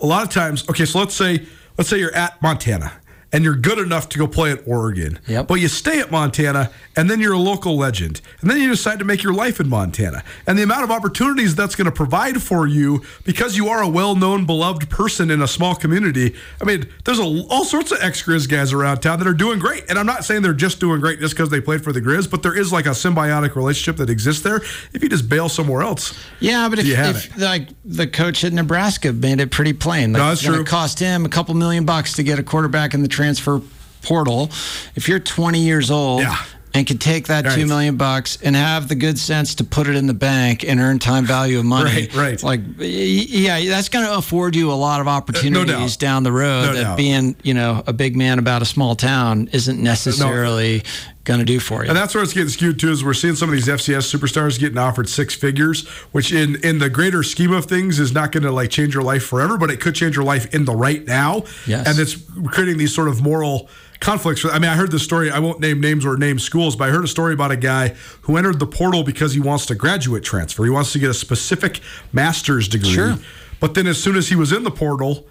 [0.00, 1.46] A lot of times, okay, so let's say
[1.78, 2.92] let's say you're at Montana
[3.32, 5.18] and you're good enough to go play at Oregon.
[5.26, 5.48] Yep.
[5.48, 8.20] But you stay at Montana and then you're a local legend.
[8.40, 10.22] And then you decide to make your life in Montana.
[10.46, 13.88] And the amount of opportunities that's going to provide for you because you are a
[13.88, 16.34] well-known beloved person in a small community.
[16.60, 19.84] I mean, there's a, all sorts of ex-Grizz guys around town that are doing great.
[19.88, 22.30] And I'm not saying they're just doing great just because they played for the Grizz,
[22.30, 24.56] but there is like a symbiotic relationship that exists there.
[24.92, 28.44] If you just bail somewhere else, Yeah, but if, You have if like the coach
[28.44, 30.64] at Nebraska made it pretty plain, like No, that's true.
[30.64, 33.62] cost him a couple million bucks to get a quarterback in the transfer
[34.02, 34.50] portal.
[34.94, 36.20] If you're 20 years old.
[36.20, 36.36] Yeah.
[36.76, 37.54] And could take that Right.
[37.54, 40.78] two million bucks and have the good sense to put it in the bank and
[40.80, 42.08] earn time value of money.
[42.12, 42.42] Right, right.
[42.42, 46.66] Like, yeah, that's going to afford you a lot of uh, opportunities down the road
[46.66, 46.96] No that doubt.
[46.96, 50.82] being, you know, a big man about a small town isn't necessarily
[51.24, 51.88] going to do for you.
[51.88, 52.90] And that's where it's getting skewed too.
[52.90, 56.78] Is we're seeing some of these FCS superstars getting offered six figures, which in in
[56.78, 59.70] the greater scheme of things is not going to like change your life forever, but
[59.70, 61.42] it could change your life in the right now.
[61.66, 61.86] Yes.
[61.88, 62.16] And it's
[62.52, 63.68] creating these sort of moral
[64.00, 64.44] conflicts.
[64.44, 65.30] I mean, I heard this story.
[65.30, 67.88] I won't name names or name schools, but I heard a story about a guy
[68.22, 70.64] who entered the portal because he wants to graduate transfer.
[70.64, 71.80] He wants to get a specific
[72.12, 72.90] master's degree.
[72.90, 73.16] Sure.
[73.60, 75.26] But then as soon as he was in the portal,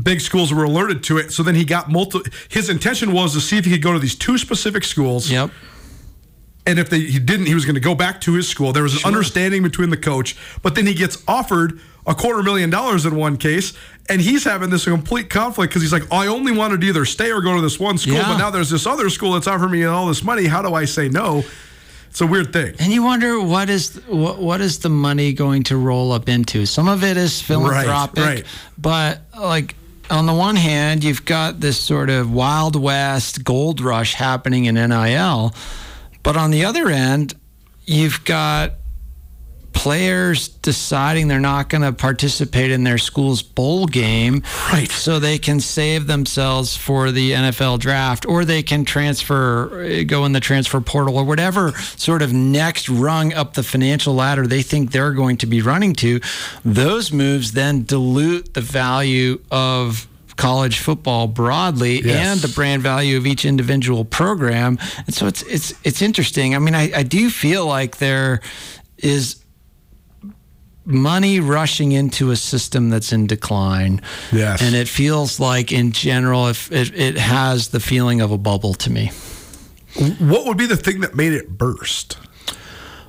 [0.00, 1.32] big schools were alerted to it.
[1.32, 2.30] So then he got multiple.
[2.48, 5.30] His intention was to see if he could go to these two specific schools.
[5.30, 5.50] yep.
[6.68, 8.72] And if they, he didn't, he was going to go back to his school.
[8.72, 12.70] There was an understanding between the coach, but then he gets offered a quarter million
[12.70, 13.72] dollars in one case,
[14.08, 17.30] and he's having this complete conflict because he's like, I only wanted to either stay
[17.32, 18.28] or go to this one school, Yeah.
[18.28, 20.46] but now there's this other school that's offering me all this money.
[20.46, 21.44] How do I say no?
[22.10, 22.74] It's a weird thing.
[22.78, 26.64] And you wonder what is what what is the money going to roll up into?
[26.64, 28.44] Some of it is philanthropic, right.
[28.78, 29.74] but like
[30.08, 34.76] on the one hand, you've got this sort of wild west gold rush happening in
[34.76, 35.52] NIL,
[36.22, 37.34] but on the other end,
[37.84, 38.74] you've got
[39.76, 44.90] players deciding they're not going to participate in their school's bowl game Right.
[44.90, 50.24] so they can save themselves for the NFL draft or they can transfer uh, go
[50.24, 54.62] in the transfer portal or whatever sort of next rung up the financial ladder they
[54.62, 56.20] think they're going to be running to
[56.64, 62.26] those moves then dilute the value of college football broadly Yes.
[62.26, 66.58] and the brand value of each individual program and so it's it's it's interesting i
[66.58, 68.40] mean i, I do feel like there
[68.98, 69.36] is
[70.86, 74.00] money rushing into a system that's in decline.
[74.32, 74.62] Yes.
[74.62, 78.74] And it feels like, in general, if it, it has the feeling of a bubble
[78.74, 79.10] to me.
[80.18, 82.18] What would be the thing that made it burst?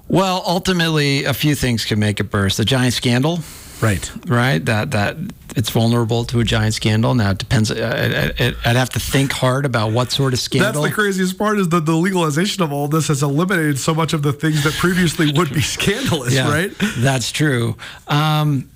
[0.07, 2.57] Well, ultimately, a few things can make it burst.
[2.57, 3.39] The giant scandal,
[3.81, 4.11] Right.
[4.27, 4.63] right?
[4.63, 5.17] That that
[5.55, 7.15] it's vulnerable to a giant scandal.
[7.15, 7.71] Now it depends.
[7.71, 10.83] I, I, I'd have to think hard about what sort of scandal.
[10.83, 14.13] That's the craziest part is that the legalization of all this has eliminated so much
[14.13, 16.71] of the things that previously would be scandalous, yeah, right?
[16.97, 17.75] That's true.
[18.07, 18.69] Um,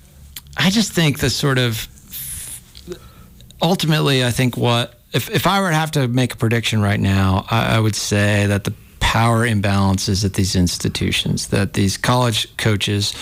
[0.56, 1.88] I just think the sort of
[3.60, 7.00] ultimately, I think what if if I were to have to make a prediction right
[7.00, 12.56] now, I, I would say that the power imbalances at these institutions, that these college
[12.56, 13.14] coaches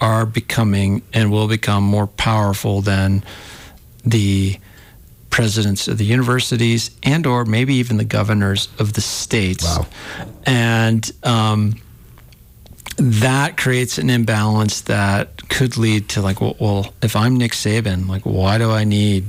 [0.00, 3.22] are becoming and will become more powerful than
[4.04, 4.58] the
[5.30, 9.86] presidents of the universities and or maybe even the governors of the states Wow.
[10.46, 11.74] and um,
[12.96, 18.08] that creates an imbalance that could lead to like well, well if i'm nick saban
[18.08, 19.24] like why do i need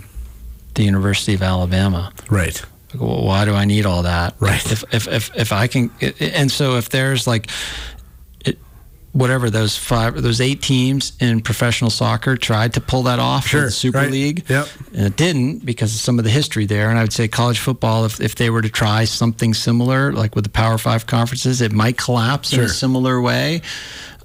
[0.75, 2.61] the university of alabama Right.
[2.93, 4.35] like, well, why do I need all that?
[4.39, 4.63] Right.
[4.71, 7.49] If if if, if I can, and so if there's like,
[9.15, 13.61] whatever those five, those eight teams in professional soccer tried to pull that off Sure,
[13.61, 14.11] with the Super right.
[14.11, 14.67] League, Yep.
[14.93, 16.89] and it didn't because of some of the history there.
[16.89, 20.35] And I would say college football, if if they were to try something similar, like
[20.35, 23.61] with the Power Five conferences, it might collapse in a similar way.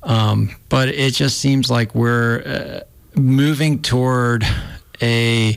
[0.02, 4.44] Um, but it just seems like we're uh, moving toward
[5.00, 5.56] a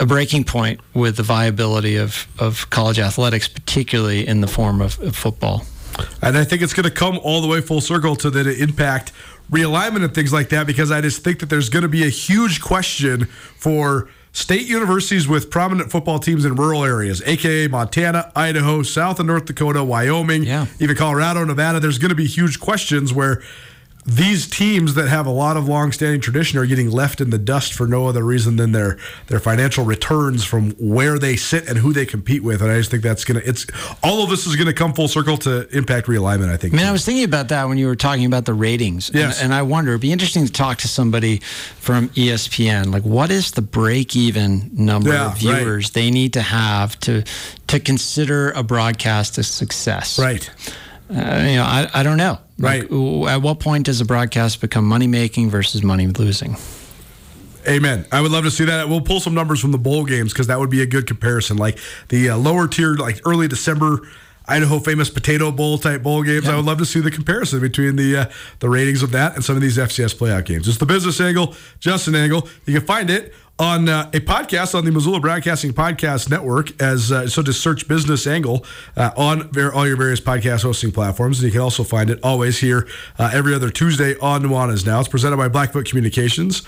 [0.00, 4.98] a breaking point with the viability of, of college athletics, particularly in the form of,
[5.00, 5.64] of football.
[6.22, 9.12] And I think it's going to come all the way full circle to the impact
[9.50, 12.08] realignment and things like that because I just think that there's going to be a
[12.08, 13.26] huge question
[13.58, 19.26] for state universities with prominent football teams in rural areas, aka Montana, Idaho, South and
[19.28, 20.66] North Dakota, Wyoming, Yeah.
[20.80, 21.78] even Colorado, Nevada.
[21.78, 23.42] There's going to be huge questions where
[24.06, 27.72] these teams that have a lot of long-standing tradition are getting left in the dust
[27.72, 31.92] for no other reason than their their financial returns from where they sit and who
[31.94, 32.60] they compete with.
[32.60, 33.66] And I just think that's gonna it's
[34.02, 36.50] all of this is gonna come full circle to impact realignment.
[36.50, 36.74] I think.
[36.74, 39.08] I mean, I was thinking about that when you were talking about the ratings.
[39.08, 39.40] And- Yes.
[39.40, 41.38] And, I wonder, it'd be interesting to talk to somebody
[41.78, 42.92] from ESPN.
[42.92, 45.38] Like, what is the break even number Yeah, of right.
[45.62, 47.22] viewers they need to have to
[47.68, 50.18] to consider a broadcast a success?
[50.18, 50.50] right.
[51.10, 51.14] Uh,
[51.46, 52.38] you know, I, I don't know.
[52.58, 52.82] Right.
[52.88, 56.56] w- at what point does a broadcast become money making versus money losing?
[57.66, 58.06] Amen.
[58.12, 58.88] I would love to see that.
[58.88, 61.56] We'll pull some numbers from the bowl games because that would be a good comparison.
[61.56, 64.00] Like the uh, lower tier, like early December
[64.46, 66.46] Idaho famous Potato Bowl type bowl games.
[66.46, 69.42] I would love to see the comparison between the uh, the ratings of that and
[69.44, 70.68] some of these FCS playoff games.
[70.68, 72.46] It's the business angle, Justin Angle.
[72.66, 76.80] You can find it on uh, a podcast on the Missoula Broadcasting Podcast Network.
[76.82, 78.64] As uh, so, just search Business Angle
[78.96, 82.18] uh, on ver- all your various podcast hosting platforms, and you can also find it
[82.22, 82.88] always here
[83.18, 85.00] uh, every other Tuesday on Nuanez Now.
[85.00, 86.62] It's presented by Blackfoot Communications.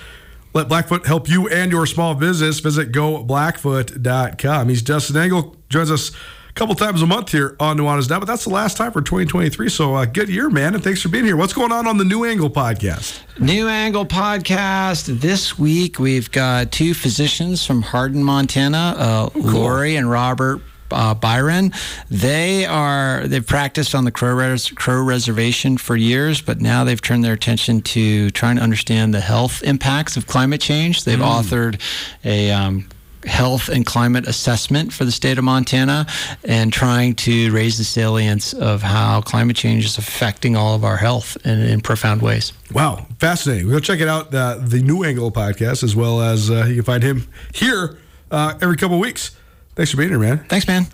[0.55, 2.61] Let Blackfoot help you and your small business.
[2.61, 4.69] Visit goblackfoot.com.
[4.69, 6.13] He's Justin Angle, joins us
[6.57, 9.69] couple times a month here on Nuanez Now, but that's the last time for 2023.
[9.69, 11.37] So, uh, good year, man, and thanks for being here.
[11.37, 13.21] What's going on on the New Angle podcast?
[13.39, 15.21] New Angle podcast.
[15.21, 20.63] This week we've got two physicians from Hardin, Montana, uh, Lori and Robert.
[20.89, 21.73] Uh, Byron,
[22.11, 27.03] they are they've practiced on the Crow, Res- Crow Reservation for years, but now they've
[27.03, 31.03] turned their attention to trying to understand the health impacts of climate change.
[31.03, 31.81] They've authored
[32.25, 32.89] a um,
[33.25, 36.07] health and climate assessment for the state of Montana
[36.45, 40.97] and trying to raise the salience of how climate change is affecting all of our
[40.97, 42.53] health in, in profound ways.
[42.73, 43.69] Wow, fascinating.
[43.69, 46.85] We'll check it out, uh, the New Angle podcast, as well as uh, you can
[46.85, 47.99] find him here
[48.31, 49.37] uh, every couple weeks.
[49.75, 50.45] Thanks for being here, man.
[50.49, 50.87] Thanks, man.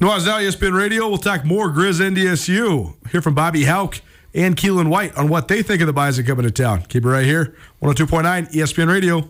[0.00, 1.08] Nuanez Now, ESPN Radio.
[1.08, 3.08] We'll talk more Grizz NDSU.
[3.10, 4.00] Hear from Bobby Hauck
[4.34, 6.82] and Keelan White on what they think of the Bison coming to town.
[6.88, 7.54] Keep it right here.
[7.80, 9.28] 102.9 ESPN Radio.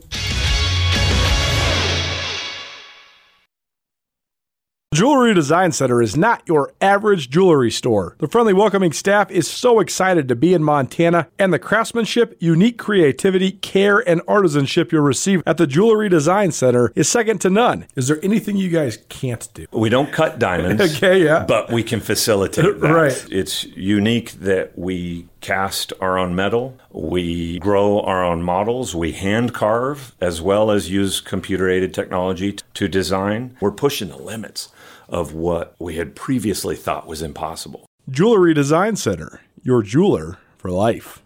[4.93, 8.15] Jewelry Design Center is not your average jewelry store.
[8.19, 12.77] The friendly, welcoming staff is so excited to be in Montana, and the craftsmanship, unique
[12.77, 17.87] creativity, care, and artisanship you'll receive at the Jewelry Design Center is second to none.
[17.97, 19.65] Is there anything you guys can't do?
[19.73, 20.83] We don't cut diamonds.
[21.03, 21.45] Okay, yeah.
[21.49, 22.93] But we can facilitate that.
[22.93, 23.27] Right.
[23.31, 29.55] It's unique that we cast our own metal, we grow our own models, we hand
[29.55, 33.57] carve, as well as use computer aided technology to design.
[33.61, 34.69] We're pushing the limits
[35.13, 37.87] of what we had previously thought was impossible.
[38.11, 41.23] Jewelry Design Center, your jeweler for life.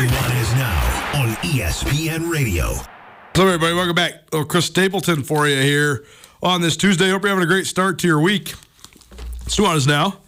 [0.00, 2.74] Nuanez Now on ESPN Radio.
[3.36, 4.14] So, everybody, welcome back.
[4.32, 6.04] Oh, Chris Stapleton for you here
[6.42, 7.10] on this Tuesday.
[7.10, 8.54] Hope you're having a great start to your week.
[9.42, 10.18] It's Nuanez Now,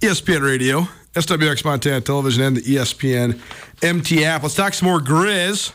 [0.00, 3.40] ESPN Radio, SWX Montana Television, and the ESPN
[3.82, 4.42] MT app.
[4.42, 5.72] Let's talk some more Grizz.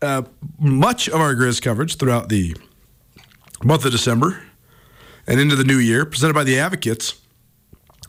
[0.00, 0.22] Uh,
[0.58, 2.56] much of our Grizz coverage throughout the
[3.64, 4.42] month of December
[5.26, 7.20] and into the new year, presented by the Advocates.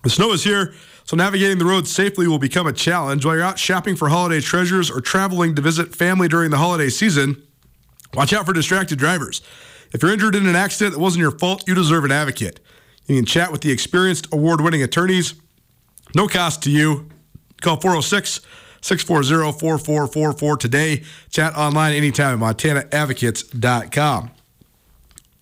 [0.03, 0.73] The snow is here,
[1.05, 3.25] so navigating the roads safely will become a challenge.
[3.25, 6.89] While you're out shopping for holiday treasures or traveling to visit family during the holiday
[6.89, 7.41] season,
[8.13, 9.41] watch out for distracted drivers.
[9.93, 12.59] If you're injured in an accident that wasn't your fault, you deserve an advocate.
[13.05, 15.35] You can chat with the experienced award winning attorneys.
[16.15, 17.09] No cost to you.
[17.61, 18.41] Call 406
[18.81, 21.03] 640 4444 today.
[21.29, 24.31] Chat online anytime at montanaadvocates.com.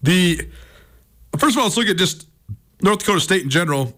[0.03, 0.47] The
[1.37, 2.27] first of all, let's look at just
[2.81, 3.97] North Dakota State in general.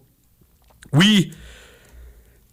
[0.92, 1.32] We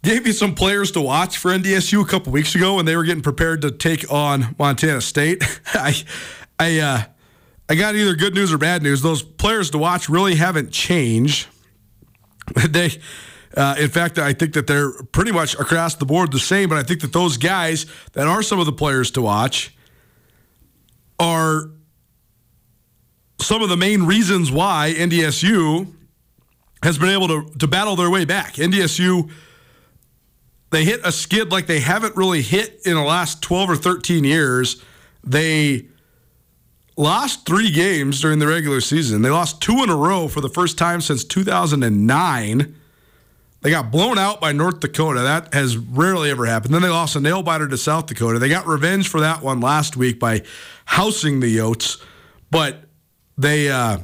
[0.04, 3.04] gave you some players to watch for NDSU a couple weeks ago when they were
[3.04, 5.44] getting prepared to take on Montana State.
[5.74, 5.96] I,
[6.60, 7.04] I, uh,
[7.70, 9.02] I got either good news or bad news.
[9.02, 11.48] Those players to watch really haven't changed.
[12.70, 12.92] They,
[13.56, 16.68] uh, in fact, I think that they're pretty much across the board the same.
[16.68, 19.74] But I think that those guys that are some of the players to watch
[21.18, 21.70] are
[23.42, 25.94] some of the main reasons why NDSU
[26.84, 28.56] has been able to, to battle their way back.
[28.56, 29.32] NDSU,
[30.72, 34.24] they hit a skid like they haven't really hit in the last 12 or 13
[34.24, 34.84] years.
[35.24, 35.88] They
[36.98, 39.22] lost three games during the regular season.
[39.22, 42.76] They lost two in a row for the first time since 2009.
[43.62, 45.22] They got blown out by North Dakota.
[45.22, 46.74] That has rarely ever happened.
[46.74, 48.40] Then they lost a nail biter to South Dakota.
[48.40, 50.42] They got revenge for that one last week by
[50.86, 52.04] housing the Yotes.
[52.50, 52.86] But
[53.42, 54.00] they uh,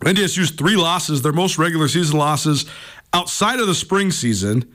[0.00, 2.66] NDSU's three losses, their most regular season losses
[3.12, 4.74] outside of the spring season,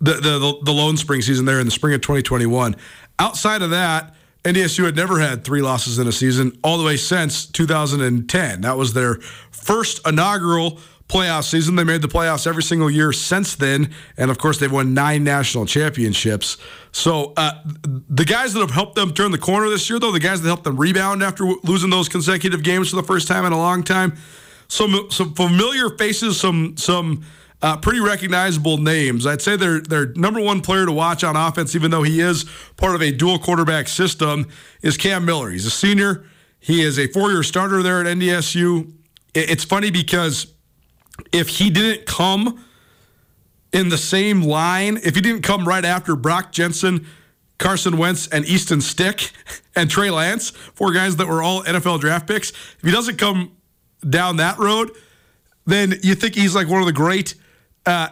[0.00, 2.76] the the the lone spring season there in the spring of 2021.
[3.18, 6.96] Outside of that, NDSU had never had three losses in a season all the way
[6.96, 8.60] since 2010.
[8.60, 9.14] That was their
[9.50, 11.76] first inaugural playoff season.
[11.76, 15.24] They made the playoffs every single year since then, and of course, they've won nine
[15.24, 16.56] national championships.
[16.92, 17.52] So uh,
[18.08, 20.48] the guys that have helped them turn the corner this year, though, the guys that
[20.48, 23.82] helped them rebound after losing those consecutive games for the first time in a long
[23.82, 24.16] time,
[24.68, 27.24] some some familiar faces, some some.
[27.62, 29.26] Uh, pretty recognizable names.
[29.26, 32.44] I'd say their their number one player to watch on offense, even though he is
[32.76, 34.46] part of a dual quarterback system,
[34.82, 35.48] is Cam Miller.
[35.48, 36.26] He's a senior.
[36.60, 38.92] He is a four year starter there at NDSU.
[39.34, 40.52] It's funny because
[41.32, 42.64] if he didn't come
[43.72, 47.06] in the same line, if he didn't come right after Brock Jensen,
[47.58, 49.32] Carson Wentz, and Easton Stick
[49.76, 53.52] and Trey Lance, four guys that were all NFL draft picks, if he doesn't come
[54.08, 54.90] down that road,
[55.66, 57.34] then you think he's like one of the great
[57.84, 58.08] uh,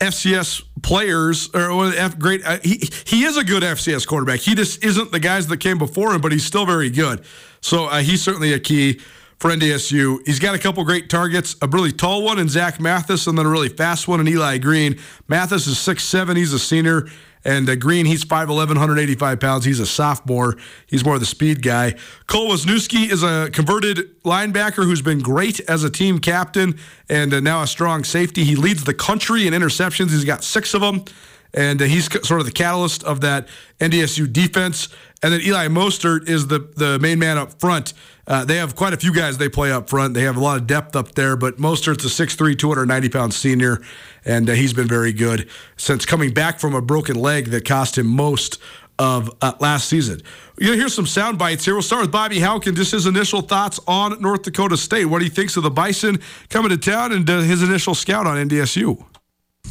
[0.00, 2.44] FCS players or one of the F, great.
[2.44, 4.40] Uh, he he is a good FCS quarterback.
[4.40, 7.24] He just isn't the guys that came before him, but he's still very good.
[7.60, 9.00] So uh, he's certainly a key
[9.38, 10.18] for NDSU.
[10.26, 13.46] He's got a couple great targets, a really tall one in Zach Mathis, and then
[13.46, 14.98] a really fast one in Eli Green.
[15.28, 16.36] Mathis is six seven.
[16.36, 17.08] He's a senior.
[17.44, 19.64] And uh, Green, he's 5'11, 185 pounds.
[19.64, 20.56] He's a sophomore.
[20.86, 21.94] He's more of the speed guy.
[22.26, 27.40] Cole Wisniewski is a converted linebacker who's been great as a team captain and uh,
[27.40, 28.44] now a strong safety.
[28.44, 30.10] He leads the country in interceptions.
[30.10, 31.04] He's got six of them.
[31.52, 33.46] And uh, he's sort of the catalyst of that
[33.78, 34.88] NDSU defense.
[35.22, 37.92] And then Eli Mostaert is the, the main man up front.
[38.26, 40.14] Uh, they have quite a few guys they play up front.
[40.14, 43.82] They have a lot of depth up there, but Mostaert's a 6'3", 290 pound senior,
[44.24, 47.98] and uh, he's been very good since coming back from a broken leg that cost
[47.98, 48.58] him most
[48.98, 50.22] of uh, last season.
[50.58, 51.74] You know, here's some sound bites here.
[51.74, 55.28] We'll start with Bobby Hauken, just his initial thoughts on North Dakota State, what he
[55.28, 59.04] thinks of the Bison coming to town, and uh, his initial scout on NDSU.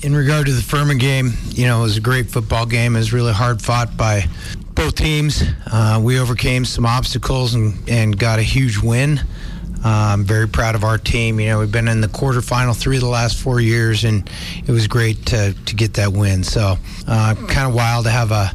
[0.02, 2.96] In regard to the Furman game, you know, it was a great football game.
[2.96, 4.26] It was really hard fought by
[4.76, 5.44] both teams.
[5.72, 9.20] Uh, we overcame some obstacles and, and got a huge win.
[9.86, 11.40] Uh, I'm very proud of our team.
[11.40, 14.30] You know, we've been in the quarterfinal three of the last four years, and
[14.68, 16.44] it was great to, to get that win.
[16.44, 16.76] So,
[17.08, 18.52] uh, kind of wild to have a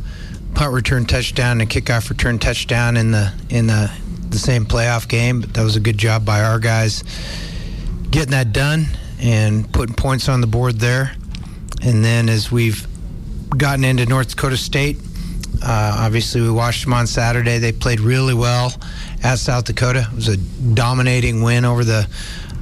[0.55, 3.91] punt return touchdown and a kickoff return touchdown in the in the
[4.29, 5.41] the same playoff game.
[5.41, 7.05] But that was a good job by our guys
[8.11, 8.87] getting that done
[9.19, 11.15] and putting points on the board there.
[11.83, 12.87] And then as we've
[13.57, 14.99] gotten into North Dakota State,
[15.63, 17.59] uh, obviously, we watched them on Saturday.
[17.59, 18.73] They played really well
[19.23, 20.07] at South Dakota.
[20.11, 22.09] It was a dominating win over the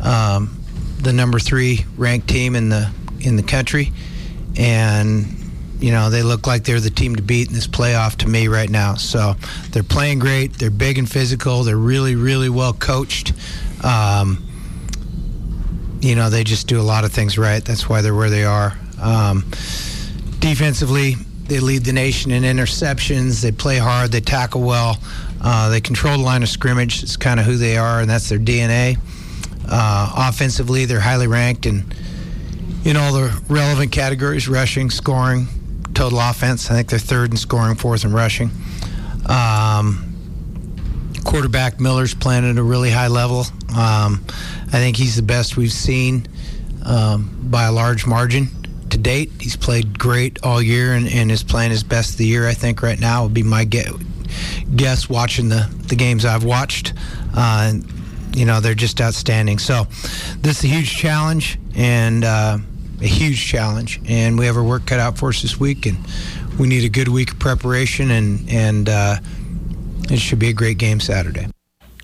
[0.03, 0.63] um,
[1.01, 2.91] the number three ranked team in the
[3.21, 3.93] in the country,
[4.57, 5.27] and
[5.79, 8.49] you know they look like they're the team to beat in this playoff to me
[8.49, 8.95] right now.
[8.95, 9.35] So
[9.73, 10.55] they're playing great.
[10.55, 11.65] They're big and physical.
[11.65, 13.35] They're really really well coached.
[13.85, 14.43] Um,
[16.01, 17.63] you know they just do a lot of things right.
[17.63, 18.79] That's why they're where they are.
[19.01, 19.45] Um,
[20.39, 21.17] defensively,
[21.49, 23.41] they lead the nation in interceptions.
[23.41, 24.13] They play hard.
[24.13, 24.99] They tackle well.
[25.41, 27.03] Uh, they control the line of scrimmage.
[27.03, 28.99] It's kind of who they are, and that's their DNA.
[29.69, 31.85] Uh, offensively, they're highly ranked in
[32.85, 35.47] in all the relevant categories: rushing, scoring,
[35.95, 36.71] total offense.
[36.71, 38.51] I think they're third in scoring, fourth in rushing.
[39.29, 40.15] Um,
[41.25, 43.41] quarterback Miller's playing at a really high level.
[43.77, 44.25] Um,
[44.69, 46.27] I think he's the best we've seen
[46.85, 48.49] um, by a large margin
[48.91, 49.31] to date.
[49.41, 52.47] He's played great all year and, and is playing his best of the year.
[52.47, 56.95] I think right now would be my guess watching the, the games I've watched.
[57.35, 57.75] Uh,
[58.35, 59.59] you know, they're just outstanding.
[59.59, 59.87] So
[60.41, 62.59] this is a huge challenge and uh,
[63.01, 64.01] a huge challenge.
[64.07, 65.97] And we have our work cut out for us this week, and
[66.59, 69.17] we need a good week of preparation, and, and uh,
[70.11, 71.49] it should be a great game Saturday.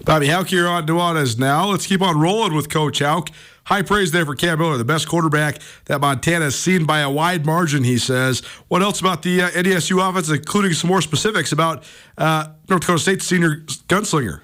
[0.04, 1.66] Bobby Hauck here on Nuanez now.
[1.66, 3.28] Let's keep on rolling with Coach Hauck.
[3.64, 7.10] High praise there for Cam Miller, the best quarterback that Montana has seen by a
[7.10, 8.40] wide margin, he says.
[8.68, 11.84] What else about the uh, NDSU offense, including some more specifics about
[12.18, 13.58] uh, North Dakota State senior
[13.88, 14.40] gunslinger?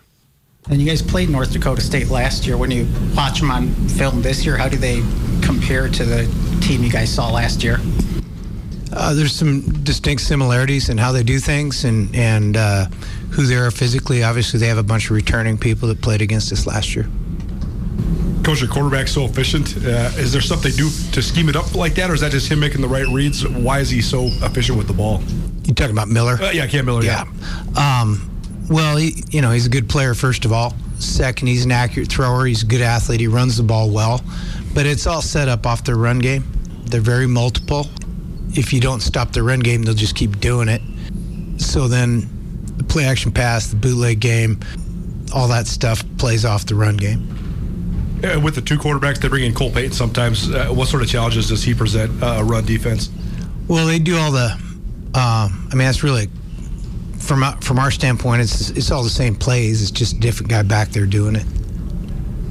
[0.70, 2.56] And you guys played North Dakota State last year.
[2.56, 5.02] When you watch them on film this year, how do they
[5.42, 6.24] compare to the
[6.60, 7.80] team you guys saw last year?
[8.92, 12.86] Uh, there's some distinct similarities in how they do things and and uh,
[13.30, 14.22] who they are physically.
[14.22, 17.08] Obviously, they have a bunch of returning people that played against us last year.
[18.49, 19.76] Coach, your quarterback's so efficient.
[19.76, 22.32] Uh, is there something they do to scheme it up like that, or is that
[22.32, 23.46] just him making the right reads?
[23.46, 25.22] Why is he so efficient with the ball?
[25.64, 26.38] You talking about Miller?
[26.40, 27.05] Uh, yeah, Cam Miller.
[27.05, 27.26] Yeah.
[27.74, 28.01] yeah.
[28.01, 28.40] Um,
[28.70, 30.74] well, he, you know, he's a good player first of all.
[30.99, 32.46] Second, he's an accurate thrower.
[32.46, 33.20] He's a good athlete.
[33.20, 34.24] He runs the ball well,
[34.72, 36.42] but it's all set up off their run game.
[36.86, 37.86] They're very multiple.
[38.53, 40.80] If you don't stop the run game, they'll just keep doing it.
[41.61, 42.26] So then,
[42.78, 44.61] the play action pass, the bootleg game,
[45.34, 47.38] all that stuff plays off the run game.
[48.24, 50.50] Uh, with the two quarterbacks, they bring in Cole Payton sometimes.
[50.50, 53.10] Uh, what sort of challenges does he present uh, run defense?
[53.68, 54.52] Well, they do all the.
[55.14, 56.28] Um, I mean, that's really
[57.28, 59.82] from from our standpoint, it's it's all the same plays.
[59.82, 61.46] It's just a different guy back there doing it.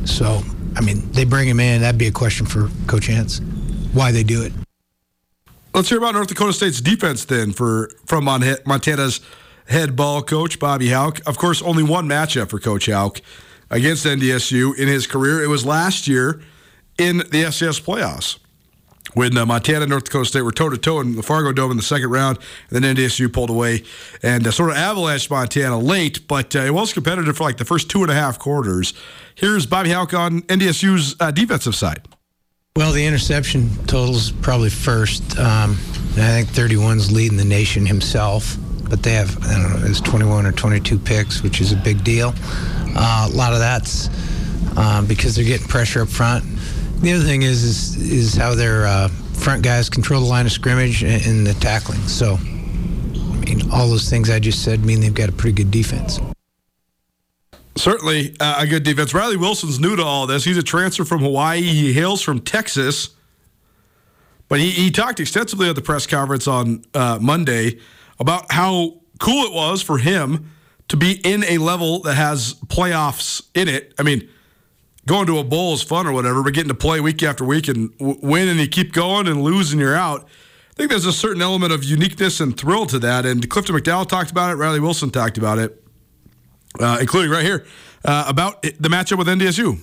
[0.08, 0.42] So,
[0.76, 1.82] I mean, they bring him in.
[1.82, 3.42] That'd be a question for Coach Entz,
[3.94, 4.54] why they do it.
[5.74, 9.20] Let's hear about North Dakota State's defense then for from Montana's
[9.68, 11.22] head ball coach Bobby Hauck.
[11.26, 13.20] Of course, only one matchup for Coach Hauck
[13.70, 15.44] against NDSU in his career.
[15.44, 16.42] It was last year
[16.98, 18.40] in the FCS playoffs
[19.14, 21.72] when uh, Montana and North Dakota State were toe to toe in the Fargo Dome
[21.72, 22.38] in the second round,
[22.70, 23.84] and then NDSU pulled away
[24.22, 27.66] and uh, sort of avalanched Montana late, but uh, it was competitive for like the
[27.66, 28.94] first two and a half quarters.
[29.36, 32.08] Here's Bobby Hauck on NDSU's uh, defensive side.
[32.76, 35.38] Well, the interception totals probably first.
[35.40, 35.72] Um,
[36.12, 38.56] I think 31's leading the nation himself,
[38.88, 42.04] but they have I don't know, it's 21 or 22 picks, which is a big
[42.04, 42.36] deal.
[42.98, 44.10] Uh, a lot of that's
[44.78, 46.44] um, because they're getting pressure up front.
[47.02, 50.52] The other thing is is, is how their uh, front guys control the line of
[50.52, 52.02] scrimmage and, the tackling.
[52.02, 55.72] So, I mean, all those things I just said mean they've got a pretty good
[55.72, 56.20] defense.
[57.76, 59.14] Certainly uh, a good defense.
[59.14, 60.44] Riley Wilson's new to all this.
[60.44, 61.62] He's a transfer from Hawaii.
[61.62, 63.10] He hails from Texas.
[64.50, 67.80] But he, he talked extensively at the press conference on uh, Monday
[68.20, 70.52] about how cool it was for him
[70.90, 73.94] to be in a level that has playoffs in it.
[74.00, 74.28] I mean,
[75.06, 77.68] going to a bowl is fun or whatever, but getting to play week after week
[77.68, 80.28] and w- win and you keep going and lose and you're out.
[80.72, 83.26] I think there's a certain element of uniqueness and thrill to that.
[83.26, 84.56] And Clifton McDowell talked about it.
[84.56, 85.84] Riley Wilson talked about it,
[86.80, 87.66] uh, including right here
[88.06, 89.80] uh, about the matchup with NDSU.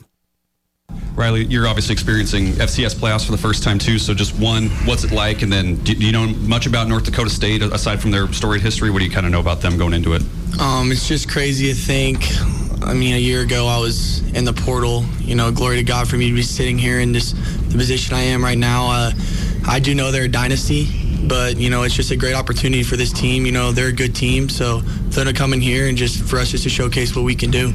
[1.15, 3.99] Riley, you're obviously experiencing FCS playoffs for the first time too.
[4.01, 5.43] So, just one, what's it like?
[5.43, 8.91] And then, do, you know much about North Dakota State aside from their storied history?
[8.91, 10.23] What do you kind of know about them going into it?
[10.61, 12.25] Um, it's just crazy to think.
[12.83, 15.05] I mean, a year ago I was in the portal.
[15.21, 18.17] You know, glory to God for me to be sitting here in this the position
[18.17, 18.91] I am right now.
[18.91, 19.13] Uh,
[19.69, 20.89] I do know they're a dynasty,
[21.29, 23.47] but you know, it's just a great opportunity for this team.
[23.47, 26.41] You know, they're a good team, so them to come in here and just for
[26.41, 27.73] us just to showcase what we can do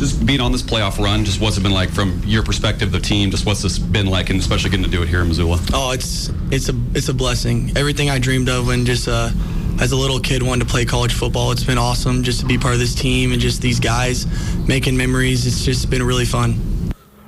[0.00, 2.98] just being on this playoff run, just what's it been like from your perspective, the
[2.98, 3.30] team?
[3.30, 5.60] Just what's this been like, and especially getting to do it here in Missoula?
[5.72, 7.70] Oh, it's it's a it's a blessing.
[7.76, 9.30] Everything I dreamed of when just uh,
[9.78, 11.52] as a little kid wanted to play college football.
[11.52, 14.26] It's been awesome just to be part of this team and just these guys
[14.66, 15.46] making memories.
[15.46, 16.58] It's just been really fun.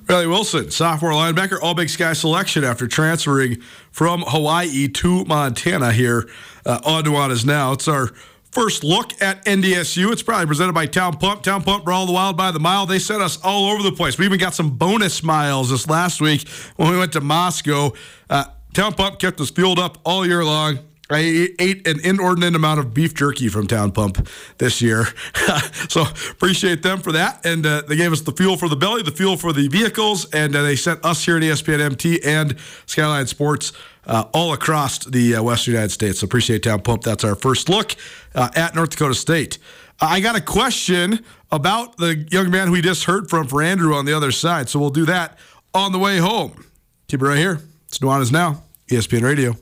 [0.08, 3.60] Riley Wilson, sophomore linebacker, All Big Sky selection after transferring
[3.90, 6.28] from Hawaii to Montana here
[6.66, 7.72] uh, on Nuanez now.
[7.72, 8.10] It's our
[8.52, 10.12] First look at NDSU.
[10.12, 11.42] It's probably presented by Town Pump.
[11.42, 12.84] Town Pump, Brawl the Wild by the Mile.
[12.84, 14.18] They sent us all over the place.
[14.18, 16.46] We even got some bonus miles this last week
[16.76, 17.92] when we went to Moscow.
[18.28, 18.44] Uh,
[18.74, 20.80] Town Pump kept us fueled up all year long.
[21.14, 25.06] I ate an inordinate amount of beef jerky from Town Pump this year.
[25.88, 27.44] so appreciate them for that.
[27.44, 30.26] And uh, they gave us the fuel for the belly, the fuel for the vehicles,
[30.32, 32.56] and uh, they sent us here at ESPN MT and
[32.86, 33.72] Skyline Sports
[34.06, 36.20] uh, all across the uh, Western United States.
[36.20, 37.02] So appreciate Town Pump.
[37.02, 37.94] That's our first look
[38.34, 39.58] uh, at North Dakota State.
[40.00, 43.94] I got a question about the young man who we just heard from for Andrew
[43.94, 44.68] on the other side.
[44.68, 45.38] So we'll do that
[45.74, 46.64] on the way home.
[47.08, 49.61] Keep it right here It's Nuanez Now, ESPN Radio.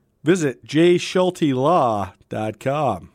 [0.23, 3.09] Visit jschultelaw.com.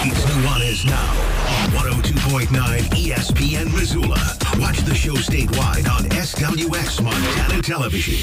[0.00, 1.10] It's Nuanez Now
[1.62, 2.48] on 102.9
[2.90, 4.20] ESPN Missoula.
[4.58, 8.14] Watch the show statewide on SWX Montana Television.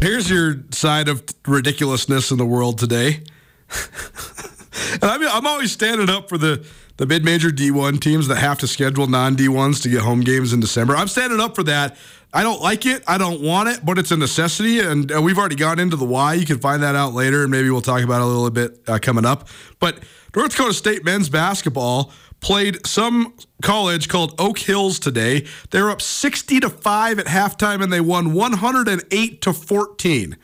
[0.00, 3.24] Here's your side of ridiculousness in the world today.
[4.92, 6.64] and I mean, I'm always standing up for the,
[6.98, 10.52] the mid major D1 teams that have to schedule non D1s to get home games
[10.52, 10.94] in December.
[10.94, 11.96] I'm standing up for that.
[12.32, 13.02] I don't like it.
[13.06, 14.80] I don't want it, but it's a necessity.
[14.80, 16.34] And uh, we've already gone into the why.
[16.34, 18.80] You can find that out later, and maybe we'll talk about it a little bit
[18.86, 19.48] uh, coming up.
[19.78, 20.00] But
[20.36, 25.46] North Dakota State men's basketball played some college called Oak Hills today.
[25.70, 30.36] They're up 60 to 5 at halftime and they won 108 to 14.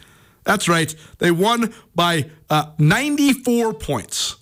[0.44, 0.94] That's right.
[1.18, 4.36] They won by uh, 94 points.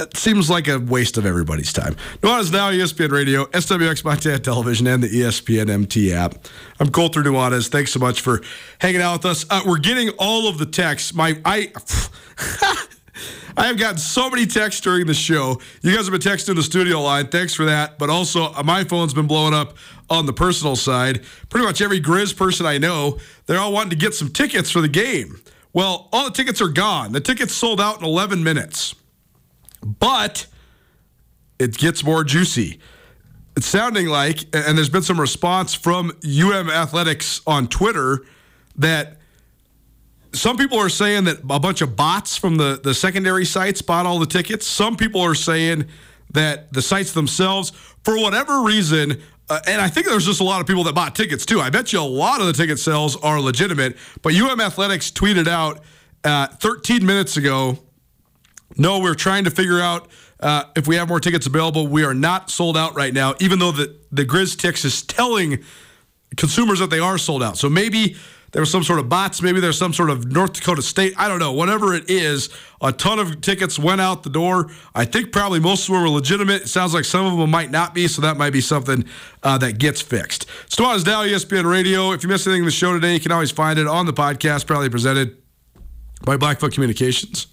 [0.00, 1.94] It seems like a waste of everybody's time.
[2.20, 6.34] Nuanez Now, ESPN Radio, SWX Montana Television, and the ESPN MT app.
[6.80, 7.68] I'm Colter Nuanez.
[7.68, 8.40] Thanks so much for
[8.80, 9.46] hanging out with us.
[9.48, 11.14] Uh, we're getting all of the texts.
[11.14, 11.72] My I
[13.56, 15.60] I have gotten so many texts during the show.
[15.82, 17.28] You guys have been texting the studio line.
[17.28, 17.96] Thanks for that.
[17.96, 19.76] But also, uh, my phone's been blowing up
[20.10, 21.22] on the personal side.
[21.50, 24.80] Pretty much every Grizz person I know, they're all wanting to get some tickets for
[24.80, 25.40] the game.
[25.72, 27.12] Well, all the tickets are gone.
[27.12, 28.96] The tickets sold out in 11 minutes.
[29.84, 30.46] But
[31.58, 32.80] it gets more juicy.
[33.56, 38.24] It's sounding like, and there's been some response from UM Athletics on Twitter
[38.76, 39.18] that
[40.32, 44.06] some people are saying that a bunch of bots from the, the secondary sites bought
[44.06, 44.66] all the tickets.
[44.66, 45.86] Some people are saying
[46.32, 47.70] that the sites themselves,
[48.02, 51.14] for whatever reason, uh, and I think there's just a lot of people that bought
[51.14, 51.60] tickets too.
[51.60, 53.96] I bet you a lot of the ticket sales are legitimate.
[54.22, 55.80] But UM Athletics tweeted out
[56.24, 57.78] uh, 13 minutes ago
[58.76, 60.08] no, we're trying to figure out
[60.40, 61.86] uh, if we have more tickets available.
[61.86, 65.62] We are not sold out right now, even though the, the Grizz Tix is telling
[66.36, 67.56] consumers that they are sold out.
[67.56, 68.16] So maybe
[68.52, 69.42] there was some sort of bots.
[69.42, 71.14] Maybe there's some sort of North Dakota State.
[71.16, 71.52] I don't know.
[71.52, 72.50] Whatever it is,
[72.80, 74.70] a ton of tickets went out the door.
[74.94, 76.62] I think probably most of them were legitimate.
[76.62, 79.04] It sounds like some of them might not be, so that might be something
[79.42, 80.46] uh, that gets fixed.
[80.68, 82.12] Nuanez Now, ESPN Radio.
[82.12, 84.12] If you missed anything in the show today, you can always find it on the
[84.12, 85.36] podcast, proudly presented
[86.24, 87.48] by Blackfoot Communications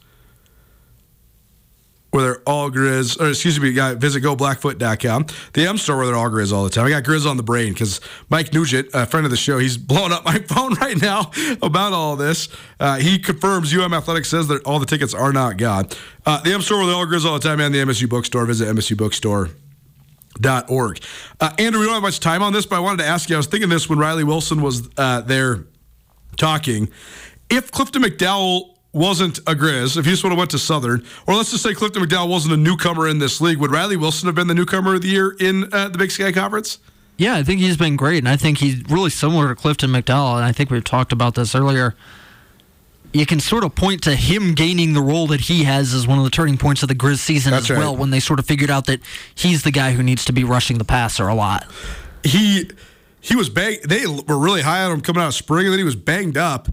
[2.12, 5.26] where they're all Grizz, or excuse me, got visit goblackfoot.com.
[5.54, 6.86] The M store where they're all Grizz all the time.
[6.86, 9.78] I got Grizz on the brain because Mike Nugent, a friend of the show, he's
[9.78, 11.32] blowing up my phone right now
[11.62, 12.50] about all this.
[12.80, 15.88] Uh, he confirms UM Athletics says that all the tickets are not gone.
[16.26, 18.46] Uh, the M store where they're all Grizz all the time and the MSU bookstore.
[18.46, 19.50] Visit MSU bookstore.
[20.40, 21.00] Dot org.
[21.42, 23.36] Uh, Andrew, we don't have much time on this, but I wanted to ask you.
[23.36, 25.66] I was thinking this when Riley Wilson was uh, there
[26.38, 26.90] talking.
[27.50, 31.36] If Clifton McDowell wasn't a Grizz, if he just would have went to Southern, or
[31.36, 34.36] let's just say Clifton McDowell wasn't a newcomer in this league, would Riley Wilson have
[34.36, 36.80] been the newcomer of the year in uh, the Big Sky Conference?
[37.18, 40.36] Yeah, I think he's been great, and I think he's really similar to Clifton McDowell.
[40.36, 41.96] And I think we've talked about this earlier.
[43.14, 46.18] You can sort of point to him gaining the role that he has as one
[46.18, 48.46] of the turning points of the Grizz season That's as well, when they sort of
[48.46, 49.02] figured out that
[49.36, 51.66] he's the guy who needs to be rushing the passer a lot.
[52.24, 52.70] he
[53.20, 53.78] he was bang.
[53.86, 56.38] They were really high on him coming out of spring, and then he was banged
[56.38, 56.70] up.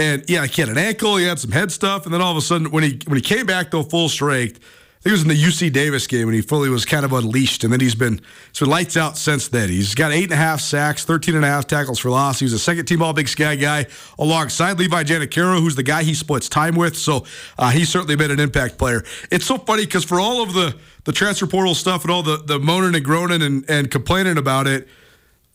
[0.00, 2.36] And yeah, he had an ankle, he had some head stuff, and then all of
[2.38, 5.22] a sudden, when he when he came back though full strength, I think it was
[5.22, 7.94] in the UC Davis game when he fully was kind of unleashed, and then he's
[7.94, 8.22] been
[8.52, 9.68] so lights out since then.
[9.68, 12.38] He's got eight and a half sacks, 13 and a half tackles for loss.
[12.38, 13.88] He was a second team All Big Sky guy
[14.18, 16.96] alongside Levi Janacaro, who's the guy he splits time with.
[16.96, 17.26] So
[17.58, 19.04] uh, he's certainly been an impact player.
[19.30, 20.74] It's so funny because for all of the
[21.04, 24.66] the transfer portal stuff and all the the moaning and groaning and, and complaining about
[24.66, 24.88] it,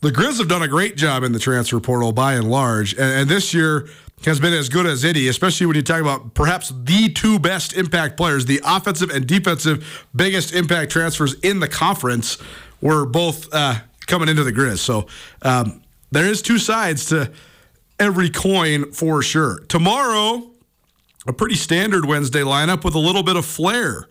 [0.02, 3.02] the Grizz have done a great job in the transfer portal by and large, and,
[3.02, 3.88] and this year
[4.24, 7.74] has been as good as any, especially when you talk about perhaps the two best
[7.74, 12.38] impact players, the offensive and defensive biggest impact transfers in the conference
[12.80, 14.78] were both uh, coming into the Grizz.
[14.78, 15.06] So
[15.42, 17.30] um, there is two sides to
[18.00, 19.60] every coin for sure.
[19.68, 20.50] Tomorrow,
[21.26, 24.08] a pretty standard Wednesday lineup with a little bit of flair.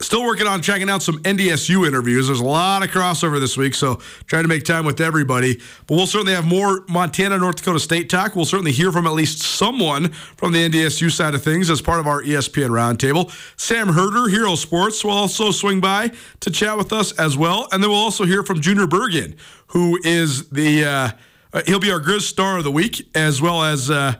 [0.00, 2.26] Still working on checking out some NDSU interviews.
[2.26, 5.60] There's a lot of crossover this week, so trying to make time with everybody.
[5.86, 8.34] But we'll certainly have more Montana, North Dakota State talk.
[8.34, 12.00] We'll certainly hear from at least someone from the NDSU side of things as part
[12.00, 13.30] of our ESPN roundtable.
[13.58, 17.68] Sam Herder, Hero Sports, will also swing by to chat with us as well.
[17.70, 19.36] And then we'll also hear from Junior Bergen,
[19.68, 23.90] who is the uh, he'll be our Grizz star of the week, as well as
[23.90, 24.14] uh,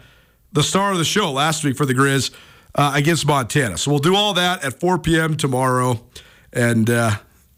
[0.53, 2.31] the star of the show last week for the Grizz
[2.75, 3.79] uh, against Montana.
[3.79, 5.37] So we'll do all that at 4 p.m.
[5.37, 6.05] tomorrow,
[6.53, 7.13] and uh,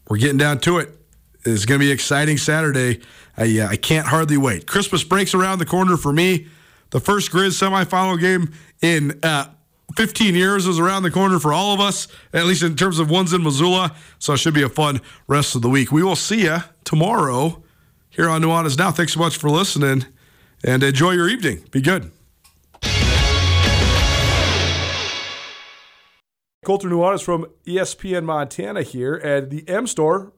[0.09, 0.93] we're getting down to it.
[1.45, 3.01] It's going to be exciting Saturday.
[3.37, 4.67] I, uh, I can't hardly wait.
[4.67, 6.47] Christmas breaks around the corner for me.
[6.89, 9.45] The first Grizz semifinal game in uh,
[9.95, 13.09] 15 years is around the corner for all of us, at least in terms of
[13.09, 13.95] ones in Missoula.
[14.19, 15.91] So it should be a fun rest of the week.
[15.91, 17.63] We will see you tomorrow
[18.09, 18.91] here on Nuanez Now.
[18.91, 20.05] Thanks so much for listening,
[20.63, 21.63] and enjoy your evening.
[21.71, 22.11] Be good.
[26.67, 30.33] Colter Nuanez from E ESPN Montana here, and the M Store